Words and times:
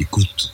Écoute. 0.00 0.50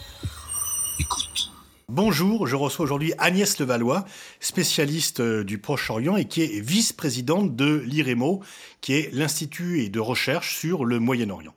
Écoute. 0.98 1.53
Bonjour, 1.88 2.48
je 2.48 2.56
reçois 2.56 2.83
aujourd'hui 2.83 3.12
Agnès 3.17 3.61
Levallois, 3.61 4.04
spécialiste 4.40 5.21
euh, 5.21 5.45
du 5.45 5.58
Proche-Orient 5.58 6.17
et 6.17 6.24
qui 6.24 6.42
est 6.42 6.61
vice-présidente 6.61 7.54
de 7.54 7.76
l'IREMO, 7.87 8.43
qui 8.80 8.94
est 8.94 9.15
l'Institut 9.15 9.88
de 9.88 10.01
recherche 10.01 10.56
sur 10.56 10.85
le 10.85 10.98
Moyen-Orient. 10.98 11.54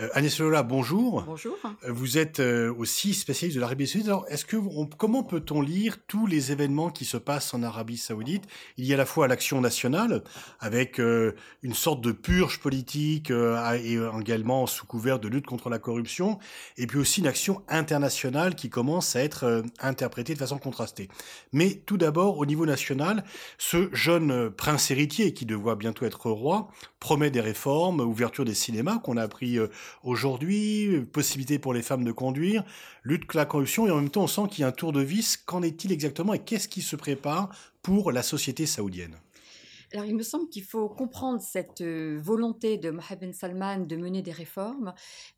Euh, 0.00 0.08
Agnès 0.12 0.38
Lola, 0.38 0.62
bonjour. 0.62 1.22
Bonjour. 1.22 1.56
Euh, 1.64 1.92
vous 1.92 2.18
êtes 2.18 2.38
euh, 2.38 2.72
aussi 2.74 3.14
spécialiste 3.14 3.56
de 3.56 3.60
l'Arabie 3.60 3.86
Saoudite. 3.86 4.08
Alors, 4.08 4.26
est-ce 4.28 4.44
que 4.44 4.56
comment 4.96 5.24
peut-on 5.24 5.60
lire 5.60 5.96
tous 6.06 6.26
les 6.26 6.52
événements 6.52 6.90
qui 6.90 7.04
se 7.04 7.16
passent 7.16 7.52
en 7.52 7.62
Arabie 7.62 7.96
Saoudite? 7.96 8.44
Il 8.76 8.84
y 8.84 8.92
a 8.92 8.94
à 8.94 8.98
la 8.98 9.06
fois 9.06 9.26
l'action 9.26 9.60
nationale, 9.60 10.22
avec 10.60 10.98
une 10.98 11.74
sorte 11.74 12.00
de 12.00 12.12
purge 12.12 12.60
politique 12.60 13.30
et 13.30 13.98
également 14.20 14.66
sous 14.66 14.86
couvert 14.86 15.18
de 15.18 15.28
lutte 15.28 15.46
contre 15.46 15.68
la 15.68 15.78
corruption, 15.78 16.38
et 16.76 16.86
puis 16.86 16.98
aussi 16.98 17.20
une 17.20 17.26
action 17.26 17.62
internationale 17.68 18.54
qui 18.54 18.70
commence 18.70 19.16
à 19.16 19.22
être 19.22 19.62
interprétée 19.80 20.34
de 20.34 20.38
façon 20.38 20.58
contrastée. 20.58 21.08
Mais 21.52 21.82
tout 21.86 21.96
d'abord, 21.96 22.38
au 22.38 22.46
niveau 22.46 22.66
national, 22.66 23.24
ce 23.58 23.88
jeune 23.92 24.50
prince 24.50 24.90
héritier 24.90 25.32
qui 25.32 25.46
devrait 25.46 25.76
bientôt 25.76 26.04
être 26.04 26.30
roi 26.30 26.68
promet 27.00 27.30
des 27.30 27.40
réformes, 27.40 28.00
ouverture 28.00 28.44
des 28.44 28.54
cinémas 28.54 28.98
qu'on 28.98 29.16
a 29.16 29.22
appris 29.22 29.58
aujourd'hui, 30.02 31.00
possibilité 31.12 31.58
pour 31.58 31.74
les 31.74 31.82
femmes 31.82 32.04
de 32.04 32.12
conduire, 32.12 32.64
lutte 33.02 33.22
contre 33.22 33.36
la 33.36 33.46
corruption, 33.46 33.86
et 33.86 33.90
en 33.90 33.96
même 33.96 34.10
temps 34.10 34.24
on 34.24 34.26
sent 34.26 34.42
qu'il 34.50 34.62
y 34.62 34.64
a 34.64 34.68
un 34.68 34.72
tour 34.72 34.92
de 34.92 35.00
vis. 35.00 35.36
Qu'en 35.36 35.62
est-il 35.62 35.92
exactement 35.92 36.34
et 36.34 36.38
qu'est-ce 36.38 36.68
qui 36.68 36.82
se 36.82 36.96
prépare 36.96 37.50
pour 37.82 38.12
la 38.12 38.22
société 38.22 38.66
saoudienne? 38.66 39.16
Alors, 39.94 40.04
il 40.04 40.14
me 40.14 40.22
semble 40.22 40.50
qu'il 40.50 40.64
faut 40.64 40.86
comprendre 40.90 41.40
cette 41.40 41.80
euh, 41.80 42.20
volonté 42.22 42.76
de 42.76 42.90
Mohamed 42.90 43.20
Ben 43.20 43.32
Salman 43.32 43.78
de 43.78 43.96
mener 43.96 44.20
des 44.20 44.32
réformes, 44.32 44.92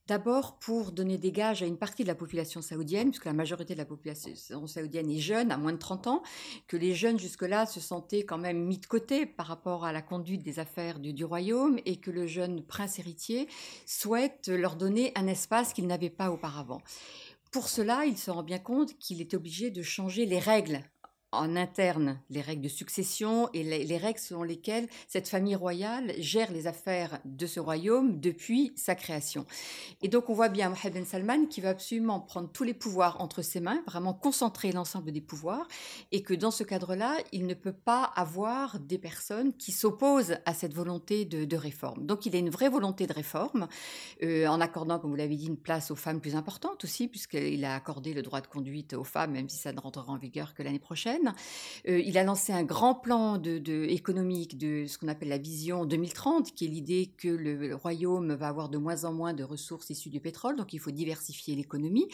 d'abord 0.09 0.59
pour 0.59 0.91
donner 0.91 1.19
des 1.19 1.31
gages 1.31 1.63
à 1.63 1.67
une 1.67 1.79
partie 1.79 2.03
de 2.03 2.09
la 2.09 2.17
population 2.17 2.61
saoudienne, 2.61 3.11
puisque 3.11 3.27
la 3.27 3.33
majorité 3.33 3.75
de 3.75 3.79
la 3.79 3.85
population 3.85 4.67
saoudienne 4.67 5.09
est 5.09 5.21
jeune, 5.21 5.53
à 5.53 5.57
moins 5.57 5.73
de 5.73 5.79
30 5.79 6.09
ans, 6.09 6.23
que 6.67 6.77
les 6.77 6.97
jeunes 6.97 7.19
jusque-là 7.19 7.65
se 7.67 7.79
sentaient 7.79 8.25
quand 8.25 8.39
même 8.39 8.65
mis 8.65 8.79
de 8.79 8.87
côté 8.87 9.25
par 9.25 9.47
rapport 9.47 9.85
à 9.85 9.93
la 9.93 10.03
conduite 10.03 10.43
des 10.43 10.59
affaires 10.59 10.99
du, 10.99 11.13
du 11.13 11.25
royaume, 11.25 11.79
et 11.87 12.01
que 12.01 12.11
le 12.11 12.27
jeune 12.27 12.65
prince 12.65 12.99
héritier 12.99 13.47
souhaite 13.87 14.49
leur 14.49 14.75
donner 14.75 15.13
un 15.15 15.29
espace 15.29 15.73
qu'ils 15.73 15.87
n'avaient 15.87 16.11
pas 16.11 16.33
auparavant. 16.33 16.83
Pour 17.53 17.69
cela, 17.69 18.05
il 18.05 18.19
se 18.19 18.33
rend 18.33 18.43
bien 18.43 18.59
compte 18.59 18.99
qu'il 18.99 19.21
est 19.21 19.35
obligé 19.35 19.71
de 19.71 19.83
changer 19.83 20.27
les 20.27 20.41
règles 20.41 20.83
en 21.33 21.57
interne 21.57 22.19
les 22.31 22.41
règles 22.41 22.63
de 22.63 22.69
succession 22.69 23.49
et 23.53 23.63
les, 23.63 23.97
règles 23.97 24.19
selon 24.19 24.43
lesquelles 24.43 24.89
cette 25.07 25.29
famille 25.29 25.55
royale 25.55 26.13
gère 26.19 26.51
les 26.53 26.67
affaires 26.67 27.21
de 27.25 27.47
ce 27.47 27.61
royaume 27.61 28.19
depuis 28.19 28.73
sa 28.77 28.95
création. 28.95 29.47
Et 30.03 30.09
donc 30.09 30.29
on 30.29 30.35
voit 30.35 30.49
bien 30.49 30.71
Mohamed 30.71 30.95
Ben 30.95 31.05
Salman 31.05 31.47
qui 31.47 31.61
va 31.61 31.71
absolument 31.71 32.21
prendre 32.21 32.51
tous 32.51 32.65
les 32.65 32.75
pouvoirs 32.75 33.21
entre 33.21 33.43
ses 33.43 33.61
mains, 33.61 33.83
vraiment 33.87 34.15
concentrer 34.15 34.73
l'ensemble 34.73 35.13
des 35.13 35.21
pouvoirs, 35.21 35.69
et 36.13 36.23
que 36.23 36.35
dans 36.35 36.51
ce 36.51 36.65
cadre-là, 36.65 37.17
il 37.33 37.47
ne 37.47 37.55
peut 37.55 37.73
pas 37.73 38.05
avoir 38.17 38.79
des 38.81 38.99
personnes 38.99 39.53
qui 39.55 39.73
s'opposent 39.73 40.37
à 40.47 40.55
cette 40.55 40.75
volonté 40.75 41.25
de, 41.25 41.57
réforme. 41.57 42.07
Donc 42.07 42.27
il 42.27 42.35
a 42.35 42.39
une 42.39 42.51
vraie 42.51 42.71
volonté 42.71 43.07
de 43.07 43.13
réforme, 43.13 43.69
euh, 44.23 44.47
en 44.47 44.61
accordant, 44.61 44.99
comme 44.99 45.11
vous 45.11 45.17
l'avez 45.17 45.37
dit, 45.37 45.47
une 45.47 45.59
place 45.59 45.91
aux 45.91 45.97
femmes 45.97 46.21
plus 46.21 46.37
importante 46.37 46.85
aussi, 46.85 47.07
puisqu'il 47.07 47.65
a 47.65 47.75
accordé 47.75 48.15
le 48.15 48.23
droit 48.23 48.41
de 48.41 48.47
conduite 48.47 48.95
aux 48.95 49.05
femmes, 49.05 49.33
même 49.33 49.49
si 49.49 49.59
ça 49.59 49.73
ne 49.73 49.81
rentrera 49.81 50.13
en 50.13 50.17
vigueur 50.17 50.55
que 50.55 50.63
l'année 50.63 50.79
prochaine. 50.79 51.20
Euh, 51.89 52.01
il 52.01 52.19
a 52.19 52.25
lancé 52.25 52.53
un 52.53 52.63
grand 52.63 52.95
plan 52.95 53.41
économique 53.43 54.59
de 54.59 54.85
ce 54.87 54.99
qu'on 54.99 55.09
appelle 55.09 55.29
la 55.29 55.39
vision 55.39 55.85
2030, 55.85 56.55
qui 56.55 56.67
est 56.67 56.69
l'idée 56.69 57.13
que 57.17 57.29
le, 57.29 57.75
royaume 57.75 58.35
va 58.35 58.49
avoir 58.49 58.69
de 58.69 58.79
moins 58.79 59.05
en 59.05 59.13
moins 59.13 59.33
de 59.33 59.45
ressources 59.45 59.91
issues 59.91 60.11
du 60.11 60.21
pétrole, 60.21 60.57
donc 60.57 60.73
il 60.73 60.79
faut 60.79 60.91
diversifier 60.91 61.55
l'économie. 61.55 62.09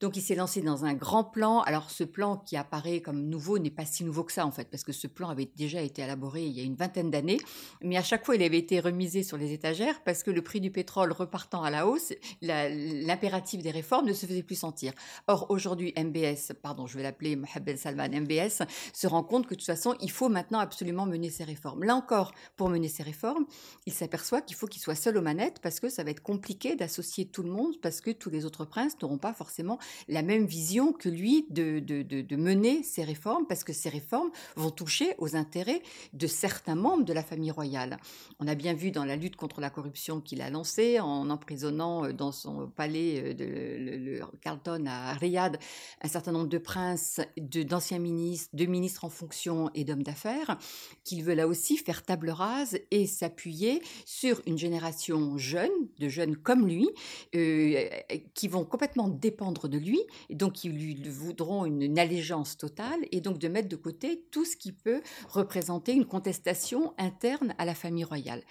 Donc 0.00 0.16
il 0.16 0.22
s'est 0.22 0.34
lancé 0.34 0.60
dans 0.60 0.84
un 0.84 0.94
grand 0.94 1.24
plan. 1.24 1.60
Alors 1.60 1.90
ce 1.90 2.04
plan 2.04 2.36
qui 2.36 2.56
apparaît 2.56 3.00
comme 3.00 3.28
nouveau 3.28 3.58
n'est 3.58 3.70
pas 3.70 3.84
si 3.84 4.04
nouveau 4.04 4.24
que 4.24 4.32
ça 4.32 4.46
en 4.46 4.50
fait, 4.50 4.68
parce 4.70 4.84
que 4.84 4.92
ce 4.92 5.06
plan 5.06 5.28
avait 5.28 5.50
déjà 5.56 5.82
été 5.82 6.02
élaboré 6.02 6.44
il 6.44 6.52
y 6.52 6.60
a 6.60 6.64
une 6.64 6.74
vingtaine 6.74 7.10
d'années, 7.10 7.38
mais 7.82 7.96
à 7.96 8.02
chaque 8.02 8.24
fois 8.24 8.36
il 8.36 8.42
avait 8.42 8.58
été 8.58 8.80
remisé 8.80 9.22
sur 9.22 9.36
les 9.36 9.52
étagères 9.52 10.02
parce 10.04 10.22
que 10.22 10.30
le 10.30 10.42
prix 10.42 10.60
du 10.60 10.70
pétrole 10.70 11.12
repartant 11.12 11.62
à 11.62 11.70
la 11.70 11.86
hausse, 11.86 12.12
l'impératif 12.42 13.62
des 13.62 13.70
réformes 13.70 14.06
ne 14.06 14.12
se 14.12 14.26
faisait 14.26 14.42
plus 14.42 14.56
sentir. 14.56 14.92
Or 15.26 15.50
aujourd'hui 15.50 15.92
MBS, 15.96 16.52
pardon, 16.62 16.86
je 16.86 16.96
vais 16.96 17.02
l'appeler 17.02 17.36
Mohamed 17.36 17.78
Salman 17.78 18.08
MBS, 18.08 18.43
se 18.50 19.06
rend 19.06 19.22
compte 19.22 19.46
que 19.46 19.54
de 19.54 19.58
toute 19.58 19.66
façon, 19.66 19.94
il 20.00 20.10
faut 20.10 20.28
maintenant 20.28 20.58
absolument 20.58 21.06
mener 21.06 21.30
ces 21.30 21.44
réformes. 21.44 21.84
Là 21.84 21.94
encore, 21.94 22.32
pour 22.56 22.68
mener 22.68 22.88
ces 22.88 23.02
réformes, 23.02 23.46
il 23.86 23.92
s'aperçoit 23.92 24.40
qu'il 24.40 24.56
faut 24.56 24.66
qu'il 24.66 24.82
soit 24.82 24.94
seul 24.94 25.16
aux 25.16 25.22
manettes 25.22 25.60
parce 25.60 25.80
que 25.80 25.88
ça 25.88 26.04
va 26.04 26.10
être 26.10 26.22
compliqué 26.22 26.76
d'associer 26.76 27.26
tout 27.26 27.42
le 27.42 27.50
monde 27.50 27.80
parce 27.80 28.00
que 28.00 28.10
tous 28.10 28.30
les 28.30 28.44
autres 28.44 28.64
princes 28.64 29.00
n'auront 29.00 29.18
pas 29.18 29.32
forcément 29.32 29.78
la 30.08 30.22
même 30.22 30.46
vision 30.46 30.92
que 30.92 31.08
lui 31.08 31.46
de, 31.50 32.36
mener 32.36 32.82
ces 32.82 33.04
réformes 33.04 33.46
parce 33.46 33.64
que 33.64 33.72
ces 33.72 33.88
réformes 33.88 34.30
vont 34.56 34.70
toucher 34.70 35.14
aux 35.18 35.36
intérêts 35.36 35.82
de 36.12 36.26
certains 36.26 36.74
membres 36.74 37.04
de 37.04 37.12
la 37.12 37.22
famille 37.22 37.50
royale. 37.50 37.98
On 38.40 38.48
a 38.48 38.54
bien 38.54 38.74
vu 38.74 38.90
dans 38.90 39.04
la 39.04 39.16
lutte 39.16 39.36
contre 39.36 39.60
la 39.60 39.70
corruption 39.70 40.20
qu'il 40.20 40.42
a 40.42 40.50
lancée 40.50 41.00
en 41.00 41.30
emprisonnant 41.30 42.04
euh, 42.04 42.12
dans 42.12 42.32
son 42.32 42.68
palais 42.68 43.22
euh, 43.24 43.34
de 43.34 44.20
Carlton 44.40 44.84
à 44.86 45.12
Riyad 45.14 45.58
un 46.02 46.08
certain 46.08 46.32
nombre 46.32 46.48
de 46.48 46.58
princes, 46.58 47.20
d'anciens 47.38 47.98
ministres, 47.98 48.14
de 48.52 48.66
ministres 48.66 49.04
en 49.04 49.10
fonction 49.10 49.70
et 49.74 49.84
d'hommes 49.84 50.02
d'affaires, 50.02 50.58
qu'il 51.04 51.22
veut 51.22 51.34
là 51.34 51.46
aussi 51.46 51.76
faire 51.76 52.02
table 52.02 52.30
rase 52.30 52.78
et 52.90 53.06
s'appuyer 53.06 53.82
sur 54.04 54.40
une 54.46 54.58
génération 54.58 55.36
jeune, 55.38 55.70
de 55.98 56.08
jeunes 56.08 56.36
comme 56.36 56.66
lui, 56.66 56.88
euh, 57.34 57.88
qui 58.34 58.48
vont 58.48 58.64
complètement 58.64 59.08
dépendre 59.08 59.68
de 59.68 59.78
lui, 59.78 60.00
et 60.28 60.34
donc 60.34 60.54
qui 60.54 60.68
lui 60.68 60.94
voudront 61.08 61.64
une, 61.64 61.98
allégeance 61.98 62.56
totale, 62.56 63.00
et 63.12 63.20
donc 63.20 63.38
de 63.38 63.48
mettre 63.48 63.68
de 63.68 63.76
côté 63.76 64.24
tout 64.30 64.44
ce 64.44 64.56
qui 64.56 64.72
peut 64.72 65.00
représenter 65.28 65.92
une 65.92 66.06
contestation 66.06 66.92
interne 66.98 67.54
à 67.58 67.64
la 67.64 67.74
famille 67.74 68.04
royale. 68.04 68.42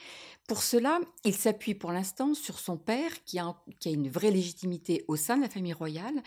Pour 0.47 0.61
cela, 0.61 0.99
il 1.23 1.35
s'appuie 1.35 1.75
pour 1.75 1.91
l'instant 1.91 2.33
sur 2.33 2.59
son 2.59 2.77
père, 2.77 3.23
qui 3.23 3.39
a, 3.39 3.55
qui 3.79 3.89
a, 3.89 3.91
une 3.91 4.09
vraie 4.09 4.31
légitimité 4.31 5.05
au 5.07 5.15
sein 5.15 5.37
de 5.37 5.43
la 5.43 5.49
famille 5.49 5.73
royale. 5.73 6.21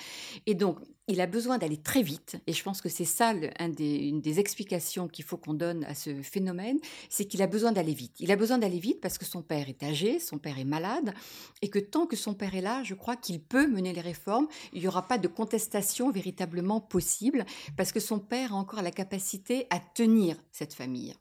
Et 0.47 0.55
donc, 0.55 0.79
il 1.09 1.21
a 1.21 1.27
besoin 1.27 1.59
d'aller 1.59 1.77
très 1.77 2.03
vite. 2.03 2.37
Et 2.47 2.53
je 2.53 2.63
pense 2.63 2.81
que 2.81 2.89
c'est 2.89 3.05
ça 3.05 3.33
des, 3.35 3.97
une 3.97 4.21
des 4.21 4.41
explications 4.41 5.09
qu'il 5.09 5.25
faut 5.25 5.37
qu'on 5.37 5.55
donne 5.55 5.85
à 5.85 5.95
ce 5.95 6.23
phénomène, 6.23 6.79
c'est 7.09 7.27
qu'il 7.27 7.43
a 7.43 7.47
besoin 7.47 7.73
d'aller 7.73 7.95
vite. 7.95 8.17
Il 8.19 8.33
a 8.33 8.37
besoin 8.37 8.59
d'aller 8.59 8.79
vite 8.79 9.01
parce 9.01 9.19
que 9.19 9.25
son 9.25 9.43
père 9.43 9.69
est 9.69 9.83
âgé, 9.83 10.19
son 10.19 10.39
père 10.39 10.59
est 10.59 10.65
malade, 10.65 11.15
et 11.63 11.69
que 11.69 11.79
tant 11.79 12.07
que 12.07 12.17
son 12.17 12.35
père 12.35 12.55
est 12.55 12.61
là, 12.61 12.83
je 12.83 12.95
crois 12.95 13.17
qu'il 13.17 13.41
peut 13.41 13.67
mener 13.67 13.93
les 13.93 14.01
réformes. 14.01 14.49
Il 14.73 14.81
n'y 14.81 14.89
aura 14.89 15.07
pas 15.07 15.19
de 15.19 15.29
contestation 15.29 16.11
véritablement 16.11 16.81
possible, 16.81 17.45
parce 17.77 17.93
que 17.93 18.01
son 18.01 18.19
père 18.19 18.53
a 18.53 18.57
encore 18.57 18.83
la 18.83 18.91
capacité 18.91 19.67
à 19.71 19.79
tenir 19.79 20.37
cette 20.51 20.75
famille. 20.75 21.15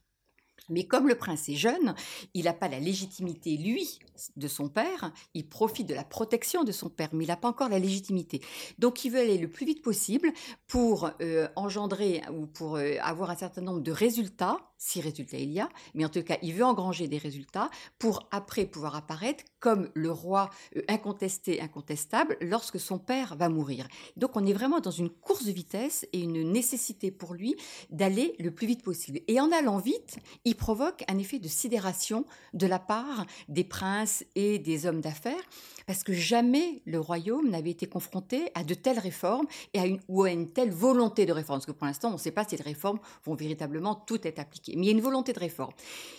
Mais 0.69 0.85
comme 0.85 1.07
le 1.07 1.15
prince 1.15 1.47
est 1.49 1.55
jeune, 1.55 1.93
il 2.33 2.45
n'a 2.45 2.53
pas 2.53 2.67
la 2.67 2.79
légitimité, 2.79 3.55
lui, 3.57 3.99
de 4.35 4.47
son 4.47 4.69
père, 4.69 5.11
il 5.33 5.47
profite 5.47 5.87
de 5.87 5.93
la 5.93 6.03
protection 6.03 6.63
de 6.63 6.71
son 6.71 6.89
père, 6.89 7.09
mais 7.13 7.25
il 7.25 7.27
n'a 7.27 7.37
pas 7.37 7.49
encore 7.49 7.69
la 7.69 7.79
légitimité. 7.79 8.41
Donc 8.79 9.05
il 9.05 9.11
veut 9.11 9.19
aller 9.19 9.37
le 9.37 9.47
plus 9.47 9.65
vite 9.65 9.81
possible 9.81 10.31
pour 10.67 11.11
euh, 11.21 11.47
engendrer 11.55 12.21
ou 12.31 12.45
pour 12.45 12.77
euh, 12.77 12.95
avoir 13.01 13.29
un 13.29 13.35
certain 13.35 13.61
nombre 13.61 13.81
de 13.81 13.91
résultats, 13.91 14.57
si 14.77 15.01
résultats 15.01 15.37
il 15.37 15.51
y 15.51 15.59
a, 15.59 15.69
mais 15.93 16.05
en 16.05 16.09
tout 16.09 16.21
cas 16.23 16.37
il 16.41 16.53
veut 16.53 16.65
engranger 16.65 17.07
des 17.07 17.17
résultats 17.17 17.69
pour 17.99 18.27
après 18.31 18.65
pouvoir 18.65 18.95
apparaître 18.95 19.43
comme 19.59 19.89
le 19.93 20.11
roi 20.11 20.49
euh, 20.75 20.81
incontesté, 20.87 21.61
incontestable, 21.61 22.37
lorsque 22.41 22.79
son 22.79 22.99
père 22.99 23.35
va 23.35 23.49
mourir. 23.49 23.87
Donc 24.17 24.35
on 24.35 24.45
est 24.45 24.53
vraiment 24.53 24.79
dans 24.79 24.91
une 24.91 25.09
course 25.09 25.45
de 25.45 25.51
vitesse 25.51 26.05
et 26.13 26.19
une 26.19 26.51
nécessité 26.51 27.11
pour 27.11 27.33
lui 27.33 27.55
d'aller 27.89 28.35
le 28.39 28.51
plus 28.51 28.67
vite 28.67 28.83
possible. 28.83 29.21
Et 29.27 29.39
en 29.39 29.51
allant 29.51 29.77
vite, 29.77 30.17
il 30.45 30.55
provoque 30.55 31.03
un 31.07 31.17
effet 31.17 31.39
de 31.39 31.47
sidération 31.47 32.25
de 32.53 32.67
la 32.67 32.79
part 32.79 33.25
des 33.49 33.63
princes 33.63 34.04
et 34.35 34.59
des 34.59 34.85
hommes 34.85 35.01
d'affaires, 35.01 35.43
parce 35.85 36.03
que 36.03 36.13
jamais 36.13 36.81
le 36.85 36.99
royaume 36.99 37.49
n'avait 37.49 37.71
été 37.71 37.87
confronté 37.87 38.49
à 38.55 38.63
de 38.63 38.73
telles 38.73 38.99
réformes 38.99 39.45
et 39.73 39.79
à 39.79 39.85
une, 39.85 39.99
ou 40.07 40.23
à 40.23 40.31
une 40.31 40.49
telle 40.49 40.71
volonté 40.71 41.25
de 41.25 41.31
réforme, 41.31 41.59
parce 41.59 41.65
que 41.65 41.71
pour 41.71 41.85
l'instant, 41.85 42.09
on 42.09 42.13
ne 42.13 42.17
sait 42.17 42.31
pas 42.31 42.45
si 42.45 42.57
les 42.57 42.63
réformes 42.63 42.99
vont 43.23 43.35
véritablement 43.35 43.95
toutes 43.95 44.25
être 44.25 44.39
appliquées, 44.39 44.73
mais 44.75 44.83
il 44.83 44.85
y 44.85 44.89
a 44.89 44.93
une 44.93 45.01
volonté 45.01 45.33
de 45.33 45.39
réforme. 45.39 45.73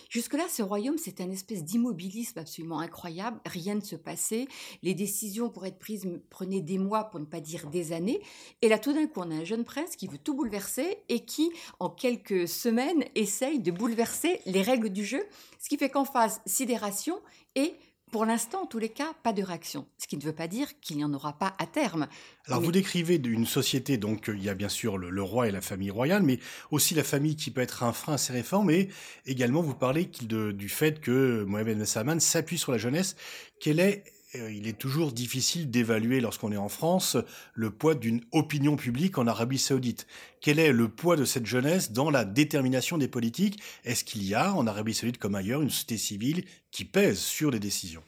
Jusque-là, 0.08 0.44
ce 0.48 0.62
royaume, 0.62 0.98
c'était 0.98 1.24
un 1.24 1.30
espèce 1.30 1.64
d'immobilisme 1.64 2.38
absolument 2.38 2.80
incroyable, 2.80 3.40
rien 3.44 3.74
ne 3.74 3.80
se 3.80 3.96
passait, 3.96 4.46
les 4.82 4.94
décisions 4.94 5.50
pour 5.50 5.66
être 5.66 5.78
prises 5.78 6.06
prenaient 6.30 6.60
des 6.60 6.78
mois, 6.78 7.04
pour 7.04 7.20
ne 7.20 7.24
pas 7.24 7.40
dire 7.40 7.68
des 7.68 7.92
années, 7.92 8.20
et 8.62 8.68
là, 8.68 8.78
tout 8.78 8.92
d'un 8.92 9.06
coup, 9.06 9.20
on 9.20 9.30
a 9.30 9.34
un 9.34 9.44
jeune 9.44 9.64
prince 9.64 9.96
qui 9.96 10.06
veut 10.06 10.18
tout 10.18 10.34
bouleverser 10.34 10.98
et 11.08 11.20
qui, 11.20 11.50
en 11.80 11.90
quelques 11.90 12.48
semaines, 12.48 13.04
essaye 13.14 13.60
de 13.60 13.70
bouleverser 13.70 14.40
les 14.46 14.62
règles 14.62 14.90
du 14.90 15.04
jeu, 15.04 15.24
ce 15.58 15.68
qui 15.68 15.76
fait 15.76 15.90
qu'en 15.90 16.04
face, 16.04 16.40
sidération 16.46 17.18
et 17.54 17.74
pour 18.16 18.24
l'instant, 18.24 18.62
en 18.62 18.66
tous 18.66 18.78
les 18.78 18.88
cas, 18.88 19.12
pas 19.22 19.34
de 19.34 19.42
réaction. 19.42 19.84
Ce 19.98 20.06
qui 20.06 20.16
ne 20.16 20.22
veut 20.22 20.32
pas 20.32 20.48
dire 20.48 20.68
qu'il 20.80 20.96
n'y 20.96 21.04
en 21.04 21.12
aura 21.12 21.34
pas 21.34 21.52
à 21.58 21.66
terme. 21.66 22.06
Alors, 22.46 22.62
vous 22.62 22.72
décrivez 22.72 23.16
une 23.16 23.44
société, 23.44 23.98
donc 23.98 24.30
il 24.32 24.42
y 24.42 24.48
a 24.48 24.54
bien 24.54 24.70
sûr 24.70 24.96
le, 24.96 25.22
roi 25.22 25.48
et 25.48 25.50
la 25.50 25.60
famille 25.60 25.90
royale, 25.90 26.22
mais 26.22 26.38
aussi 26.70 26.94
la 26.94 27.04
famille 27.04 27.36
qui 27.36 27.50
peut 27.50 27.60
être 27.60 27.82
un 27.82 27.92
frein 27.92 28.14
à 28.14 28.18
ces 28.18 28.32
réformes, 28.32 28.70
et 28.70 28.88
également 29.26 29.60
vous 29.60 29.74
parlez 29.74 30.06
du 30.06 30.68
fait 30.70 30.98
que 31.02 31.44
Mohamed 31.44 31.76
Ben 31.76 31.84
Salman 31.84 32.18
s'appuie 32.18 32.56
sur 32.56 32.72
la 32.72 32.78
jeunesse. 32.78 33.16
Quelle 33.60 33.80
est 33.80 34.02
il 34.34 34.66
est 34.66 34.78
toujours 34.78 35.12
difficile 35.12 35.70
d'évaluer, 35.70 36.20
lorsqu'on 36.20 36.52
est 36.52 36.56
en 36.56 36.68
France, 36.68 37.16
le 37.54 37.70
poids 37.70 37.94
d'une 37.94 38.22
opinion 38.32 38.76
publique 38.76 39.18
en 39.18 39.26
Arabie 39.26 39.58
saoudite. 39.58 40.06
Quel 40.40 40.58
est 40.58 40.72
le 40.72 40.88
poids 40.88 41.16
de 41.16 41.24
cette 41.24 41.46
jeunesse 41.46 41.92
dans 41.92 42.10
la 42.10 42.24
détermination 42.24 42.98
des 42.98 43.08
politiques? 43.08 43.60
Est-ce 43.84 44.04
qu'il 44.04 44.24
y 44.24 44.34
a, 44.34 44.52
en 44.52 44.66
Arabie 44.66 44.94
saoudite 44.94 45.18
comme 45.18 45.34
ailleurs, 45.34 45.62
une 45.62 45.70
société 45.70 45.96
civile 45.96 46.44
qui 46.70 46.84
pèse 46.84 47.18
sur 47.18 47.50
les 47.50 47.60
décisions? 47.60 48.02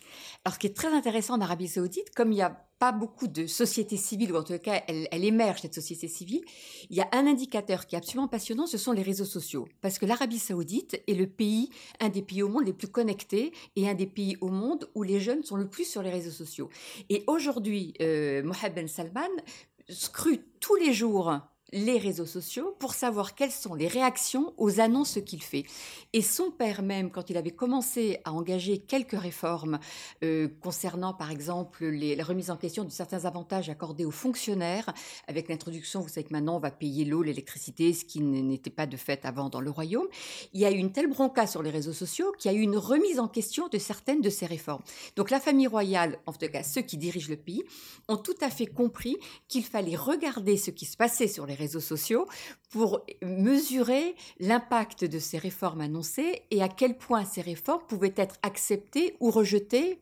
Alors, 0.49 0.55
ce 0.55 0.61
qui 0.61 0.67
est 0.69 0.75
très 0.75 0.89
intéressant 0.89 1.35
en 1.35 1.43
Arabie 1.43 1.69
saoudite, 1.69 2.09
comme 2.17 2.33
il 2.33 2.39
y 2.39 2.41
a 2.43 2.65
pas 2.79 2.91
beaucoup 2.91 3.29
de 3.29 3.47
sociétés 3.47 3.99
civiles, 3.99 4.33
ou 4.33 4.37
en 4.37 4.43
tout 4.43 4.59
cas, 4.59 4.83
elle, 4.89 5.07
elle, 5.11 5.27
émerge, 5.27 5.61
cette 5.61 5.75
société 5.75 6.09
civile, 6.09 6.41
il 6.89 6.97
y 6.97 7.03
a 7.03 7.09
un 7.13 7.27
indicateur 7.27 7.85
qui 7.85 7.97
est 7.97 7.99
absolument 7.99 8.29
passionnant, 8.29 8.67
ce 8.67 8.79
sont 8.79 8.93
les 8.93 9.03
réseaux 9.03 9.27
sociaux. 9.27 9.69
Parce 9.83 9.99
que 9.99 10.07
l'Arabie 10.07 10.39
saoudite 10.39 11.03
est 11.07 11.13
le 11.13 11.27
pays, 11.27 11.69
un 12.01 12.09
des 12.09 12.23
pays 12.23 12.43
au 12.43 12.49
monde 12.49 12.65
les 12.65 12.73
plus 12.73 12.89
connectés 12.89 13.53
et 13.77 13.91
un 13.91 13.93
des 13.93 14.07
pays 14.07 14.39
au 14.41 14.49
monde 14.49 14.89
où 14.95 15.03
les 15.03 15.21
jeunes 15.21 15.43
sont 15.43 15.57
le 15.57 15.69
plus 15.69 15.85
sur 15.85 16.01
les 16.01 16.09
réseaux 16.09 16.31
sociaux. 16.31 16.71
Et 17.11 17.25
aujourd'hui, 17.27 17.93
euh, 18.01 18.43
Mohamed 18.43 18.75
Ben 18.75 18.89
Salman 18.89 19.29
scrute 19.91 20.47
tous 20.61 20.77
les 20.77 20.95
jours 20.95 21.43
les 21.73 21.99
réseaux 21.99 22.27
sociaux 22.27 22.75
pour 22.79 22.95
savoir 22.95 23.35
quelles 23.35 23.51
sont 23.53 23.75
les 23.75 23.89
réactions 23.89 24.55
aux 24.57 24.81
annonces 24.81 25.19
qu'il 25.25 25.43
fait. 25.43 25.65
Et 26.13 26.23
son 26.23 26.51
père 26.51 26.83
même, 26.83 27.11
quand 27.11 27.31
il 27.31 27.37
avait 27.37 27.51
commencé 27.51 28.21
à 28.25 28.33
engager 28.33 28.79
quelques 28.79 29.19
réformes 29.19 29.79
euh, 30.25 30.49
concernant 30.61 31.13
par 31.13 31.31
exemple 31.31 31.87
la 31.87 32.25
remise 32.25 32.51
en 32.51 32.57
question 32.57 32.85
de 32.85 32.91
certains 32.91 33.25
avantages 33.25 33.69
accordés 33.69 34.05
aux 34.05 34.11
fonctionnaires, 34.11 34.93
avec 35.27 35.49
l'introduction, 35.49 36.01
vous 36.01 36.09
savez 36.09 36.25
que 36.25 36.33
maintenant 36.33 36.57
on 36.57 36.61
va 36.61 36.71
payer 36.71 37.05
l'eau, 37.05 37.23
l'électricité, 37.23 37.93
ce 37.93 38.05
qui 38.05 38.21
n'était 38.21 38.71
pas 38.71 38.87
de 38.87 38.97
fait 38.97 39.25
avant 39.25 39.49
dans 39.49 39.61
le 39.61 39.71
royaume, 39.71 40.07
il 40.55 40.61
y 40.61 40.65
a 40.65 40.71
eu 40.71 40.77
une 40.77 40.93
telle 40.93 41.09
bronca 41.09 41.47
sur 41.47 41.63
les 41.63 41.71
réseaux 41.71 41.93
sociaux 41.93 42.33
qu'il 42.39 42.51
y 42.51 42.55
a 42.55 42.57
eu 42.57 42.63
une 42.63 42.79
remise 42.79 43.21
en 43.21 43.29
question 43.29 43.69
de 43.69 43.79
certaines 43.79 44.21
de 44.21 44.31
ces 44.31 44.47
réformes. 44.47 44.83
Donc 45.17 45.31
la 45.31 45.41
famille 45.41 45.67
royale, 45.67 46.19
en 46.27 46.33
tout 46.33 46.49
cas 46.49 46.63
ceux 46.63 46.83
qui 46.83 46.97
dirigent 46.97 47.31
le 47.31 47.37
pays, 47.37 47.65
ont 48.09 48.17
tout 48.17 48.37
à 48.41 48.51
fait 48.51 48.67
compris 48.67 49.17
qu'il 49.49 49.65
fallait 49.65 49.97
regarder 49.97 50.57
ce 50.57 50.71
qui 50.71 50.87
se 50.87 50.97
passait 50.97 51.29
sur 51.29 51.47
les 51.47 51.58
réseaux 51.59 51.81
sociaux 51.81 52.27
pour 52.71 53.05
mesurer 53.23 54.15
l'impact 54.39 55.05
de 55.05 55.19
ces 55.19 55.39
réformes 55.39 55.81
annoncées 55.81 56.43
et 56.51 56.63
à 56.63 56.69
quel 56.69 56.97
point 56.97 57.25
ces 57.25 57.41
réformes 57.41 57.83
pouvaient 57.89 58.15
être 58.17 58.37
acceptées 58.43 59.17
ou 59.21 59.31
rejetées 59.31 60.01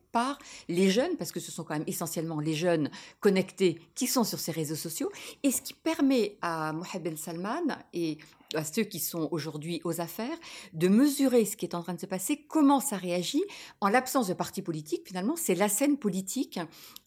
les 0.67 0.89
jeunes, 0.89 1.15
parce 1.17 1.31
que 1.31 1.39
ce 1.39 1.51
sont 1.51 1.63
quand 1.63 1.75
même 1.75 1.87
essentiellement 1.87 2.39
les 2.39 2.53
jeunes 2.53 2.89
connectés 3.19 3.79
qui 3.95 4.07
sont 4.07 4.23
sur 4.23 4.39
ces 4.39 4.51
réseaux 4.51 4.75
sociaux, 4.75 5.11
et 5.43 5.51
ce 5.51 5.61
qui 5.61 5.73
permet 5.73 6.37
à 6.41 6.73
Mohamed 6.73 7.03
Ben 7.03 7.17
Salman 7.17 7.77
et 7.93 8.17
à 8.53 8.63
ceux 8.63 8.83
qui 8.83 8.99
sont 8.99 9.27
aujourd'hui 9.31 9.81
aux 9.83 9.99
affaires, 9.99 10.37
de 10.73 10.87
mesurer 10.87 11.45
ce 11.45 11.57
qui 11.57 11.65
est 11.65 11.75
en 11.75 11.83
train 11.83 11.93
de 11.93 11.99
se 11.99 12.05
passer, 12.05 12.45
comment 12.47 12.79
ça 12.79 12.97
réagit. 12.97 13.43
En 13.81 13.89
l'absence 13.89 14.27
de 14.27 14.33
parti 14.33 14.61
politique, 14.61 15.01
finalement, 15.05 15.35
c'est 15.35 15.55
la 15.55 15.69
scène 15.69 15.97
politique 15.97 16.59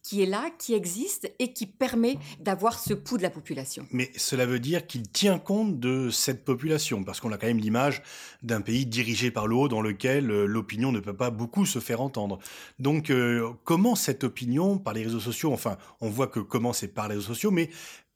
qui 0.02 0.22
est 0.22 0.26
là, 0.26 0.50
qui 0.58 0.74
existe 0.74 1.32
et 1.38 1.52
qui 1.52 1.66
permet 1.66 2.18
d'avoir 2.40 2.78
ce 2.78 2.94
pouls 2.94 3.18
de 3.18 3.22
la 3.22 3.30
population. 3.30 3.86
Mais 3.90 4.10
cela 4.16 4.46
veut 4.46 4.58
dire 4.58 4.86
qu'il 4.86 5.08
tient 5.08 5.38
compte 5.38 5.78
de 5.78 6.10
cette 6.10 6.44
population, 6.44 7.04
parce 7.04 7.20
qu'on 7.20 7.32
a 7.32 7.38
quand 7.38 7.46
même 7.46 7.58
l'image 7.58 8.02
d'un 8.42 8.60
pays 8.60 8.86
dirigé 8.86 9.30
par 9.30 9.46
le 9.46 9.56
haut 9.56 9.68
dans 9.68 9.82
lequel 9.82 10.30
euh, 10.30 10.46
l'opinion 10.46 10.92
ne 10.92 11.00
peut 11.00 11.16
pas 11.16 11.30
beaucoup 11.30 11.66
se 11.66 11.78
faire 11.78 12.00
entendre. 12.00 12.38
Donc 12.78 12.99
euh, 13.08 13.52
comment 13.64 13.94
cette 13.94 14.24
opinion, 14.24 14.76
par 14.78 14.92
les 14.92 15.04
réseaux 15.04 15.20
sociaux, 15.20 15.52
enfin 15.52 15.78
on 16.02 16.10
voit 16.10 16.26
que 16.26 16.40
comment 16.40 16.74
c'est 16.74 16.88
par 16.88 17.08
les 17.08 17.14
réseaux 17.14 17.28
sociaux, 17.28 17.50
mais 17.50 17.70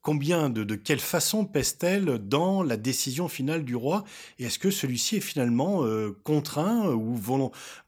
combien 0.05 0.51
de, 0.51 0.65
de 0.65 0.75
quelle 0.75 1.01
façon 1.01 1.47
pèse-t-elle 1.47 2.19
dans 2.19 2.63
la 2.63 2.77
décision 2.77 3.27
finale 3.27 3.65
du 3.65 3.75
roi? 3.75 4.05
Et 4.39 4.45
est-ce 4.45 4.59
que 4.59 4.71
celui-ci 4.71 5.17
est 5.17 5.21
finalement 5.21 5.83
euh, 5.83 6.17
contraint, 6.25 6.91
ou 6.91 7.19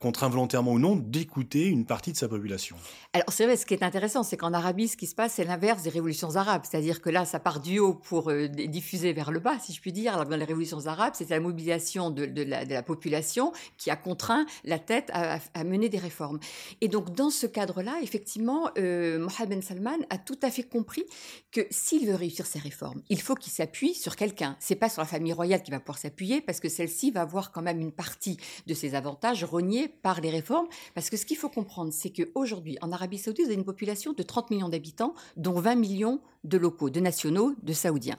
contraint 0.00 0.30
volontairement 0.30 0.72
ou 0.72 0.78
non, 0.78 0.96
d'écouter 0.96 1.66
une 1.66 1.84
partie 1.84 2.12
de 2.12 2.16
sa 2.16 2.26
population? 2.26 2.74
Alors 3.12 3.26
c'est 3.28 3.44
vrai, 3.44 3.56
ce 3.56 3.66
qui 3.66 3.74
est 3.74 3.82
intéressant, 3.82 4.22
c'est 4.22 4.38
qu'en 4.38 4.54
Arabie, 4.54 4.88
ce 4.88 4.96
qui 4.96 5.06
se 5.06 5.14
passe, 5.14 5.34
c'est 5.34 5.44
l'inverse 5.44 5.82
des 5.82 5.90
révolutions 5.90 6.36
arabes. 6.36 6.62
C'est-à-dire 6.68 7.02
que 7.02 7.10
là, 7.10 7.26
ça 7.26 7.38
part 7.38 7.60
du 7.60 7.78
haut 7.78 7.94
pour 7.94 8.30
euh, 8.30 8.48
diffuser 8.48 9.12
vers 9.12 9.30
le 9.30 9.38
bas, 9.38 9.58
si 9.58 9.74
je 9.74 9.80
puis 9.82 9.92
dire. 9.92 10.14
Alors 10.14 10.24
dans 10.24 10.36
les 10.36 10.44
révolutions 10.44 10.86
arabes, 10.86 11.12
c'est 11.16 11.28
la 11.28 11.40
mobilisation 11.40 12.10
de, 12.10 12.24
de, 12.24 12.42
la, 12.42 12.64
de, 12.64 12.72
la, 12.72 12.82
population 12.82 13.52
qui 13.76 13.90
a 13.90 13.96
contraint 13.96 14.46
la 14.64 14.78
tête 14.78 15.10
à, 15.12 15.38
à, 15.52 15.64
mener 15.64 15.90
des 15.90 15.98
réformes. 15.98 16.38
Et 16.80 16.88
donc 16.88 17.14
dans 17.14 17.28
ce 17.28 17.46
cadre-là, 17.46 17.96
effectivement, 18.02 18.70
euh, 18.78 19.18
Mohamed 19.18 19.48
Ben 19.50 19.62
Salman 19.62 19.98
a 20.08 20.16
tout 20.16 20.38
à 20.42 20.50
fait 20.50 20.62
compris 20.62 21.04
que 21.52 21.60
s'il 21.70 22.05
veut 22.06 22.14
réussir 22.14 22.46
ses 22.46 22.58
réformes, 22.58 23.02
il 23.08 23.20
faut 23.20 23.34
qu'il 23.34 23.52
s'appuie 23.52 23.94
sur 23.94 24.16
quelqu'un. 24.16 24.56
C'est 24.60 24.76
pas 24.76 24.88
sur 24.88 25.02
la 25.02 25.06
famille 25.06 25.32
royale 25.32 25.62
qu'il 25.62 25.72
va 25.72 25.80
pouvoir 25.80 25.98
s'appuyer 25.98 26.40
parce 26.40 26.60
que 26.60 26.68
celle-ci 26.68 27.10
va 27.10 27.22
avoir 27.22 27.52
quand 27.52 27.62
même 27.62 27.80
une 27.80 27.92
partie 27.92 28.38
de 28.66 28.74
ses 28.74 28.94
avantages 28.94 29.44
reniés 29.44 29.88
par 29.88 30.20
les 30.20 30.30
réformes. 30.30 30.66
Parce 30.94 31.10
que 31.10 31.16
ce 31.16 31.26
qu'il 31.26 31.36
faut 31.36 31.48
comprendre, 31.48 31.92
c'est 31.92 32.10
qu'aujourd'hui, 32.10 32.78
en 32.80 32.92
Arabie 32.92 33.18
Saoudite, 33.18 33.46
vous 33.46 33.50
avez 33.50 33.58
une 33.58 33.64
population 33.64 34.12
de 34.12 34.22
30 34.22 34.50
millions 34.50 34.68
d'habitants, 34.68 35.14
dont 35.36 35.58
20 35.60 35.74
millions 35.76 36.20
de 36.44 36.58
locaux, 36.58 36.90
de 36.90 37.00
nationaux, 37.00 37.54
de 37.62 37.72
saoudiens. 37.72 38.18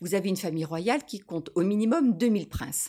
Vous 0.00 0.14
avez 0.14 0.28
une 0.28 0.36
famille 0.36 0.64
royale 0.64 1.04
qui 1.04 1.20
compte 1.20 1.50
au 1.54 1.62
minimum 1.62 2.16
2000 2.16 2.48
princes 2.48 2.88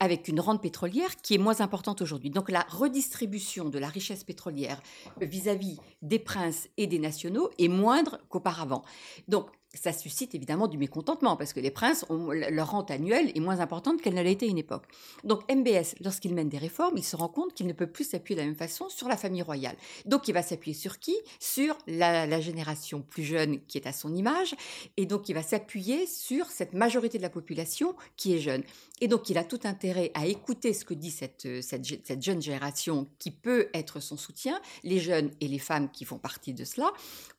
avec 0.00 0.26
une 0.26 0.40
rente 0.40 0.60
pétrolière 0.60 1.16
qui 1.22 1.34
est 1.34 1.38
moins 1.38 1.60
importante 1.60 2.02
aujourd'hui. 2.02 2.30
Donc 2.30 2.50
la 2.50 2.66
redistribution 2.68 3.68
de 3.68 3.78
la 3.78 3.88
richesse 3.88 4.24
pétrolière 4.24 4.82
vis-à-vis 5.20 5.76
-vis 5.76 5.80
des 6.02 6.18
princes 6.18 6.68
et 6.76 6.88
des 6.88 6.98
nationaux 6.98 7.50
est 7.58 7.68
moindre 7.68 8.18
qu'auparavant. 8.28 8.82
Donc 9.28 9.46
ça 9.74 9.92
suscite 9.92 10.34
évidemment 10.34 10.68
du 10.68 10.76
mécontentement 10.76 11.36
parce 11.36 11.52
que 11.52 11.60
les 11.60 11.70
princes, 11.70 12.04
ont, 12.10 12.30
leur 12.30 12.70
rente 12.70 12.90
annuelle 12.90 13.32
est 13.34 13.40
moins 13.40 13.60
importante 13.60 14.02
qu'elle 14.02 14.14
ne 14.14 14.22
l'a 14.22 14.30
été 14.30 14.46
à 14.46 14.48
une 14.48 14.58
époque. 14.58 14.84
Donc 15.24 15.40
MBS, 15.50 15.94
lorsqu'il 16.02 16.34
mène 16.34 16.48
des 16.48 16.58
réformes, 16.58 16.96
il 16.96 17.04
se 17.04 17.16
rend 17.16 17.28
compte 17.28 17.54
qu'il 17.54 17.66
ne 17.66 17.72
peut 17.72 17.86
plus 17.86 18.04
s'appuyer 18.04 18.36
de 18.36 18.42
la 18.42 18.46
même 18.46 18.56
façon 18.56 18.88
sur 18.88 19.08
la 19.08 19.16
famille 19.16 19.42
royale. 19.42 19.76
Donc 20.04 20.28
il 20.28 20.32
va 20.32 20.42
s'appuyer 20.42 20.76
sur 20.76 20.98
qui? 20.98 21.16
Sur 21.40 21.76
la, 21.86 22.26
la, 22.26 22.40
génération 22.40 23.02
plus 23.02 23.22
jeune 23.22 23.64
qui 23.66 23.78
est 23.78 23.86
à 23.86 23.92
son 23.92 24.14
image, 24.14 24.54
et 24.96 25.06
donc 25.06 25.28
il 25.28 25.34
va 25.34 25.42
s'appuyer 25.42 26.06
sur 26.06 26.46
cette 26.46 26.72
majorité 26.74 27.18
de 27.18 27.22
la 27.22 27.30
population 27.30 27.94
qui 28.16 28.34
est 28.34 28.40
jeune. 28.40 28.62
Et 29.02 29.08
donc 29.08 29.28
il 29.30 29.36
a 29.36 29.42
tout 29.42 29.58
intérêt 29.64 30.12
à 30.14 30.26
écouter 30.26 30.72
ce 30.72 30.84
que 30.84 30.94
dit 30.94 31.10
cette, 31.10 31.48
cette, 31.60 31.84
cette 32.06 32.22
jeune 32.22 32.40
génération 32.40 33.08
qui 33.18 33.32
peut 33.32 33.68
être 33.74 33.98
son 33.98 34.16
soutien, 34.16 34.60
les 34.84 35.00
jeunes 35.00 35.32
et 35.40 35.48
les 35.48 35.58
femmes 35.58 35.90
qui 35.90 36.04
font 36.04 36.18
partie 36.18 36.54
de 36.54 36.64
cela, 36.64 36.92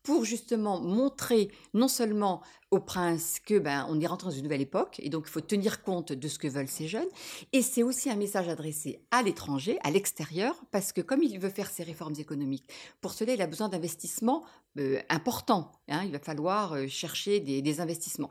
pour 0.04 0.26
justement 0.26 0.82
montrer 0.82 1.48
non 1.74 1.88
seulement 1.88 2.42
au 2.70 2.82
prince 2.82 3.40
que 3.40 3.60
ben 3.60 3.88
on 3.90 4.02
est 4.02 4.08
rentré 4.08 4.28
dans 4.28 4.36
une 4.36 4.44
nouvelle 4.44 4.60
époque 4.60 5.00
et 5.02 5.08
donc 5.08 5.24
il 5.28 5.30
faut 5.30 5.40
tenir 5.40 5.84
compte 5.84 6.12
de 6.12 6.28
ce 6.28 6.38
que 6.38 6.50
veulent 6.50 6.68
ces 6.68 6.90
jeunes 6.90 7.08
et 7.54 7.62
c'est 7.62 7.84
aussi 7.84 8.10
un 8.10 8.18
message 8.18 8.50
adressé 8.50 9.00
à 9.12 9.22
l'étranger, 9.22 9.80
à 9.84 9.92
l'extérieur 9.92 10.62
parce 10.72 10.92
que 10.92 11.00
comme 11.00 11.24
il 11.24 11.40
veut 11.40 11.50
faire 11.50 11.70
ses 11.70 11.84
réformes 11.84 12.16
économiques, 12.18 12.68
pour 13.00 13.14
cela 13.14 13.36
il 13.36 13.42
a 13.42 13.48
besoin 13.48 13.70
d'investissements 13.70 14.44
euh, 14.80 15.00
importants. 15.08 15.72
Hein, 15.88 16.02
il 16.04 16.12
va 16.12 16.20
falloir 16.20 16.74
euh, 16.74 16.88
chercher 16.88 17.40
des 17.40 17.80
investissements 17.80 18.30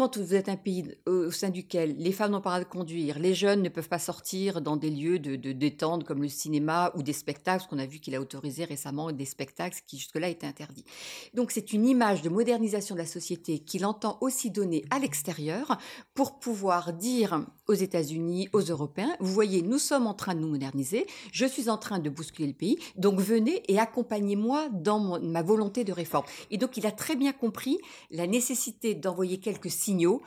quand 0.00 0.16
vous 0.16 0.34
êtes 0.34 0.48
un 0.48 0.56
pays 0.56 0.96
au 1.04 1.30
sein 1.30 1.50
duquel 1.50 1.94
les 1.98 2.12
femmes 2.12 2.30
n'ont 2.30 2.40
pas 2.40 2.58
le 2.58 2.64
droit 2.64 2.72
de 2.72 2.78
conduire, 2.78 3.18
les 3.18 3.34
jeunes 3.34 3.60
ne 3.60 3.68
peuvent 3.68 3.90
pas 3.90 3.98
sortir 3.98 4.62
dans 4.62 4.78
des 4.78 4.88
lieux 4.88 5.18
de, 5.18 5.36
détente 5.52 6.04
comme 6.04 6.22
le 6.22 6.28
cinéma 6.28 6.90
ou 6.94 7.02
des 7.02 7.12
spectacles, 7.12 7.66
qu'on 7.68 7.78
a 7.78 7.84
vu 7.84 7.98
qu'il 7.98 8.14
a 8.14 8.20
autorisé 8.22 8.64
récemment 8.64 9.12
des 9.12 9.26
spectacles 9.26 9.80
qui 9.86 9.98
jusque-là 9.98 10.30
étaient 10.30 10.46
interdits. 10.46 10.86
Donc 11.34 11.50
c'est 11.50 11.74
une 11.74 11.86
image 11.86 12.22
de 12.22 12.30
modernisation 12.30 12.94
de 12.94 13.00
la 13.00 13.06
société 13.06 13.58
qu'il 13.58 13.84
entend 13.84 14.16
aussi 14.22 14.50
donner 14.50 14.86
à 14.88 14.98
l'extérieur 14.98 15.76
pour 16.14 16.38
pouvoir 16.38 16.94
dire 16.94 17.44
aux 17.68 17.74
États-Unis, 17.74 18.48
aux 18.54 18.62
Européens, 18.62 19.14
vous 19.20 19.34
voyez, 19.34 19.60
nous 19.60 19.78
sommes 19.78 20.06
en 20.06 20.14
train 20.14 20.34
de 20.34 20.40
nous 20.40 20.48
moderniser, 20.48 21.06
je 21.30 21.44
suis 21.44 21.68
en 21.68 21.76
train 21.76 21.98
de 21.98 22.08
bousculer 22.08 22.48
le 22.48 22.54
pays, 22.54 22.78
donc 22.96 23.20
venez 23.20 23.62
et 23.68 23.78
accompagnez-moi 23.78 24.70
dans 24.72 25.20
ma 25.20 25.42
volonté 25.42 25.84
de 25.84 25.92
réforme. 25.92 26.24
Et 26.50 26.56
donc 26.56 26.78
il 26.78 26.86
a 26.86 26.90
très 26.90 27.16
bien 27.16 27.32
compris 27.32 27.78
la 28.10 28.26
nécessité 28.26 28.94
d'envoyer 28.94 29.38
quelques 29.40 29.70
signes 29.70 29.89
signaux 29.90 30.22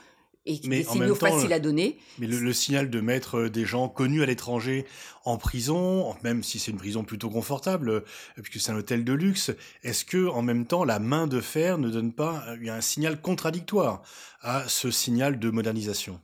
et 0.46 0.60
mais 0.64 0.78
des 0.78 0.84
signaux 0.84 1.14
temps, 1.14 1.26
faciles 1.26 1.52
à 1.52 1.60
donner. 1.60 1.98
Mais 2.18 2.26
le, 2.26 2.38
le, 2.38 2.52
signal 2.52 2.90
de 2.90 3.00
mettre 3.00 3.48
des 3.48 3.64
gens 3.64 3.88
connus 3.88 4.22
à 4.22 4.26
l'étranger 4.26 4.84
en 5.24 5.38
prison, 5.38 6.14
même 6.22 6.42
si 6.42 6.58
c'est 6.58 6.70
une 6.70 6.76
prison 6.76 7.02
plutôt 7.02 7.30
confortable, 7.30 8.04
puisque 8.42 8.64
c'est 8.64 8.72
un 8.72 8.76
hôtel 8.76 9.04
de 9.04 9.12
luxe, 9.12 9.52
est-ce 9.82 10.04
que 10.04 10.28
en 10.28 10.42
même 10.42 10.66
temps 10.66 10.84
la 10.84 10.98
main 10.98 11.26
de 11.26 11.40
fer 11.40 11.78
ne 11.78 11.88
donne 11.88 12.12
pas 12.12 12.44
un 12.68 12.80
signal 12.80 13.20
contradictoire 13.20 14.02
à 14.42 14.68
ce 14.68 14.90
signal 14.90 15.38
de 15.38 15.50
modernisation? 15.50 16.20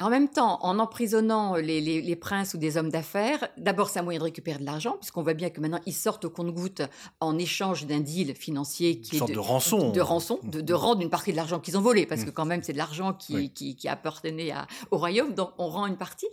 En 0.00 0.10
même 0.10 0.28
temps, 0.28 0.58
en 0.62 0.78
emprisonnant 0.78 1.56
les, 1.56 1.80
les, 1.80 2.02
les 2.02 2.16
princes 2.16 2.52
ou 2.52 2.58
des 2.58 2.76
hommes 2.76 2.90
d'affaires, 2.90 3.48
d'abord 3.56 3.88
c'est 3.88 3.98
un 3.98 4.02
moyen 4.02 4.18
de 4.18 4.24
récupérer 4.24 4.58
de 4.58 4.64
l'argent, 4.66 4.96
puisqu'on 5.00 5.22
voit 5.22 5.34
bien 5.34 5.48
que 5.48 5.60
maintenant 5.60 5.80
ils 5.86 5.94
sortent 5.94 6.26
au 6.26 6.30
compte-goutte 6.30 6.82
en 7.20 7.38
échange 7.38 7.86
d'un 7.86 8.00
deal 8.00 8.34
financier 8.34 9.00
qui 9.00 9.16
une 9.16 9.24
est 9.24 9.28
de, 9.28 9.32
de, 9.32 9.38
rançon, 9.38 9.90
de 9.90 10.00
rançon, 10.00 10.38
de, 10.44 10.60
de 10.60 10.74
rendre 10.74 11.00
une 11.00 11.10
partie 11.10 11.32
de 11.32 11.36
l'argent 11.36 11.58
qu'ils 11.58 11.78
ont 11.78 11.80
volé, 11.80 12.04
parce 12.06 12.24
que 12.24 12.30
quand 12.30 12.44
même 12.44 12.62
c'est 12.62 12.74
de 12.74 12.78
l'argent 12.78 13.14
qui, 13.14 13.34
oui. 13.34 13.50
Qui, 13.56 13.74
qui, 13.74 13.88
appartenait 13.88 14.52
à, 14.52 14.66
au 14.90 14.98
royaume, 14.98 15.34
donc 15.34 15.50
on 15.58 15.68
rend 15.68 15.86
une 15.86 15.96
partie. 15.96 16.28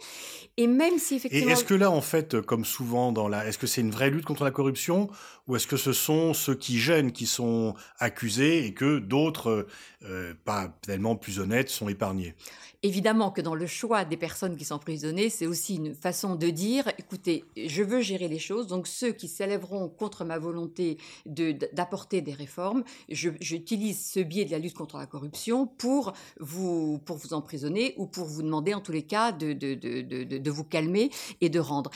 Et 0.57 0.67
même 0.67 0.99
si 0.99 1.15
effectivement. 1.15 1.49
Et 1.49 1.53
est-ce 1.53 1.63
que 1.63 1.73
là, 1.73 1.89
en 1.89 2.01
fait, 2.01 2.41
comme 2.41 2.65
souvent 2.65 3.11
dans 3.11 3.27
la, 3.27 3.47
est-ce 3.47 3.57
que 3.57 3.67
c'est 3.67 3.81
une 3.81 3.91
vraie 3.91 4.09
lutte 4.09 4.25
contre 4.25 4.43
la 4.43 4.51
corruption, 4.51 5.09
ou 5.47 5.55
est-ce 5.55 5.67
que 5.67 5.77
ce 5.77 5.93
sont 5.93 6.33
ceux 6.33 6.55
qui 6.55 6.79
gênent 6.79 7.11
qui 7.11 7.25
sont 7.25 7.73
accusés 7.97 8.65
et 8.65 8.73
que 8.73 8.99
d'autres, 8.99 9.67
euh, 10.03 10.33
pas 10.45 10.67
tellement 10.81 11.15
plus 11.15 11.39
honnêtes, 11.39 11.69
sont 11.69 11.89
épargnés? 11.89 12.35
Évidemment 12.83 13.31
que 13.31 13.41
dans 13.41 13.55
le 13.55 13.65
choix 13.65 14.03
des 14.03 14.17
personnes 14.17 14.57
qui 14.57 14.65
sont 14.65 14.75
emprisonnées, 14.75 15.29
c'est 15.29 15.47
aussi 15.47 15.75
une 15.75 15.95
façon 15.95 16.35
de 16.35 16.49
dire, 16.49 16.89
écoutez, 16.97 17.45
je 17.55 17.81
veux 17.81 18.01
gérer 18.01 18.27
les 18.27 18.39
choses, 18.39 18.67
donc 18.67 18.87
ceux 18.87 19.13
qui 19.13 19.29
s'élèveront 19.29 19.87
contre 19.87 20.25
ma 20.25 20.37
volonté 20.37 20.97
d'apporter 21.25 22.21
des 22.21 22.33
réformes, 22.33 22.83
j'utilise 23.09 24.05
ce 24.05 24.19
biais 24.19 24.43
de 24.43 24.51
la 24.51 24.59
lutte 24.59 24.73
contre 24.73 24.97
la 24.97 25.05
corruption 25.05 25.65
pour 25.65 26.13
vous, 26.39 26.99
pour 27.05 27.15
vous 27.15 27.33
emprisonner 27.33 27.95
ou 27.97 28.05
pour 28.05 28.25
vous 28.25 28.43
demander 28.43 28.73
en 28.73 28.81
tous 28.81 28.91
les 28.91 29.03
cas 29.03 29.31
de, 29.31 29.53
de, 29.53 29.75
de, 29.75 30.51
vous 30.51 30.65
calmer 30.65 31.09
et 31.39 31.49
de 31.49 31.59
rendre. 31.59 31.89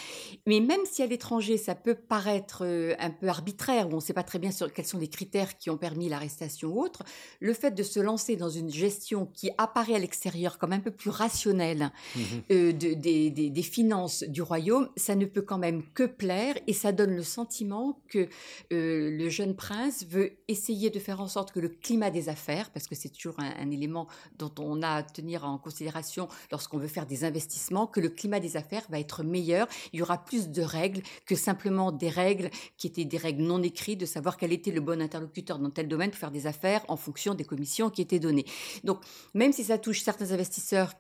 Mais 0.46 0.62
même 0.62 0.82
si 0.86 1.04
à 1.04 1.06
l'étranger, 1.06 1.58
ça 1.58 1.76
peut 1.76 1.96
paraître 1.96 2.64
euh, 2.64 2.96
un 3.00 3.10
peu 3.10 3.28
arbitraire, 3.28 3.90
où 3.90 3.94
on 3.94 3.96
ne 3.98 4.02
sait 4.02 4.14
pas 4.14 4.24
très 4.24 4.40
bien 4.40 4.52
sur 4.52 4.72
quels 4.72 4.86
sont 4.86 4.98
les 4.98 5.10
critères 5.10 5.58
qui 5.58 5.70
ont 5.70 5.78
permis 5.78 6.08
l'arrestation 6.08 6.70
ou 6.70 6.82
autre, 6.82 7.04
le 7.42 7.54
fait 7.54 7.72
de 7.72 7.84
se 7.84 8.00
lancer 8.00 8.38
dans 8.38 8.50
une 8.50 8.70
gestion 8.70 9.26
qui 9.26 9.52
apparaît 9.58 9.96
à 9.96 10.00
l'extérieur 10.00 10.58
comme 10.58 10.77
un 10.78 10.80
peu 10.80 10.92
plus 10.92 11.10
rationnelle 11.10 11.92
mmh 12.16 12.20
euh, 12.52 12.72
de, 12.72 12.94
des, 12.94 13.30
des, 13.30 13.50
des, 13.50 13.62
finances 13.64 14.24
du 14.24 14.42
royaume, 14.42 14.90
ça 14.96 15.16
ne 15.16 15.26
peut 15.26 15.42
quand 15.42 15.58
même 15.58 15.84
que 15.94 16.04
plaire 16.04 16.56
et 16.68 16.74
ça 16.74 16.92
donne 16.92 17.16
le 17.16 17.24
sentiment 17.24 18.00
que 18.08 18.30
euh, 18.72 19.10
le 19.12 19.30
jeune 19.30 19.56
prince 19.56 20.06
veut 20.08 20.34
essayer 20.48 20.90
de 20.90 21.00
faire 21.00 21.20
en 21.20 21.28
sorte 21.28 21.52
que 21.52 21.60
le 21.60 21.70
climat 21.70 22.12
des 22.12 22.30
affaires, 22.30 22.70
parce 22.72 22.88
que 22.88 22.96
c'est 22.96 23.10
toujours 23.10 23.40
un, 23.40 23.52
un, 23.60 23.72
élément 23.72 24.08
dont 24.38 24.54
on 24.60 24.82
a 24.82 24.90
à 24.90 25.04
tenir 25.04 25.46
en 25.46 25.58
considération 25.58 26.28
lorsqu'on 26.52 26.78
veut 26.78 26.88
faire 26.88 27.06
des 27.06 27.24
investissements, 27.24 27.88
que 27.88 28.00
le 28.00 28.10
climat 28.10 28.40
des 28.40 28.56
affaires 28.56 28.84
va 28.90 29.00
être 29.00 29.24
meilleur, 29.24 29.68
il 29.94 30.00
y 30.00 30.02
aura 30.02 30.24
plus 30.24 30.50
de 30.50 30.62
règles 30.62 31.02
que 31.26 31.36
simplement 31.36 31.92
des 31.92 32.10
règles 32.10 32.50
qui 32.78 32.88
étaient 32.88 33.06
des 33.06 33.18
règles 33.18 33.44
non 33.44 33.62
écrites, 33.64 34.00
de 34.00 34.06
savoir 34.06 34.38
quel 34.38 34.54
était 34.54 34.72
le 34.72 34.82
bon 34.82 35.02
interlocuteur 35.02 35.60
dans 35.60 35.70
tel 35.70 35.88
domaine 35.88 36.12
pour 36.12 36.20
faire 36.20 36.32
des 36.32 36.48
affaires 36.48 36.84
en 36.88 36.98
fonction 36.98 37.34
des 37.34 37.46
commissions 37.46 37.90
qui 37.90 38.02
étaient 38.02 38.20
données. 38.20 38.46
Donc, 38.84 39.00
même 39.34 39.54
si 39.54 39.64
ça 39.64 39.78
touche 39.78 40.02
certains 40.02 40.32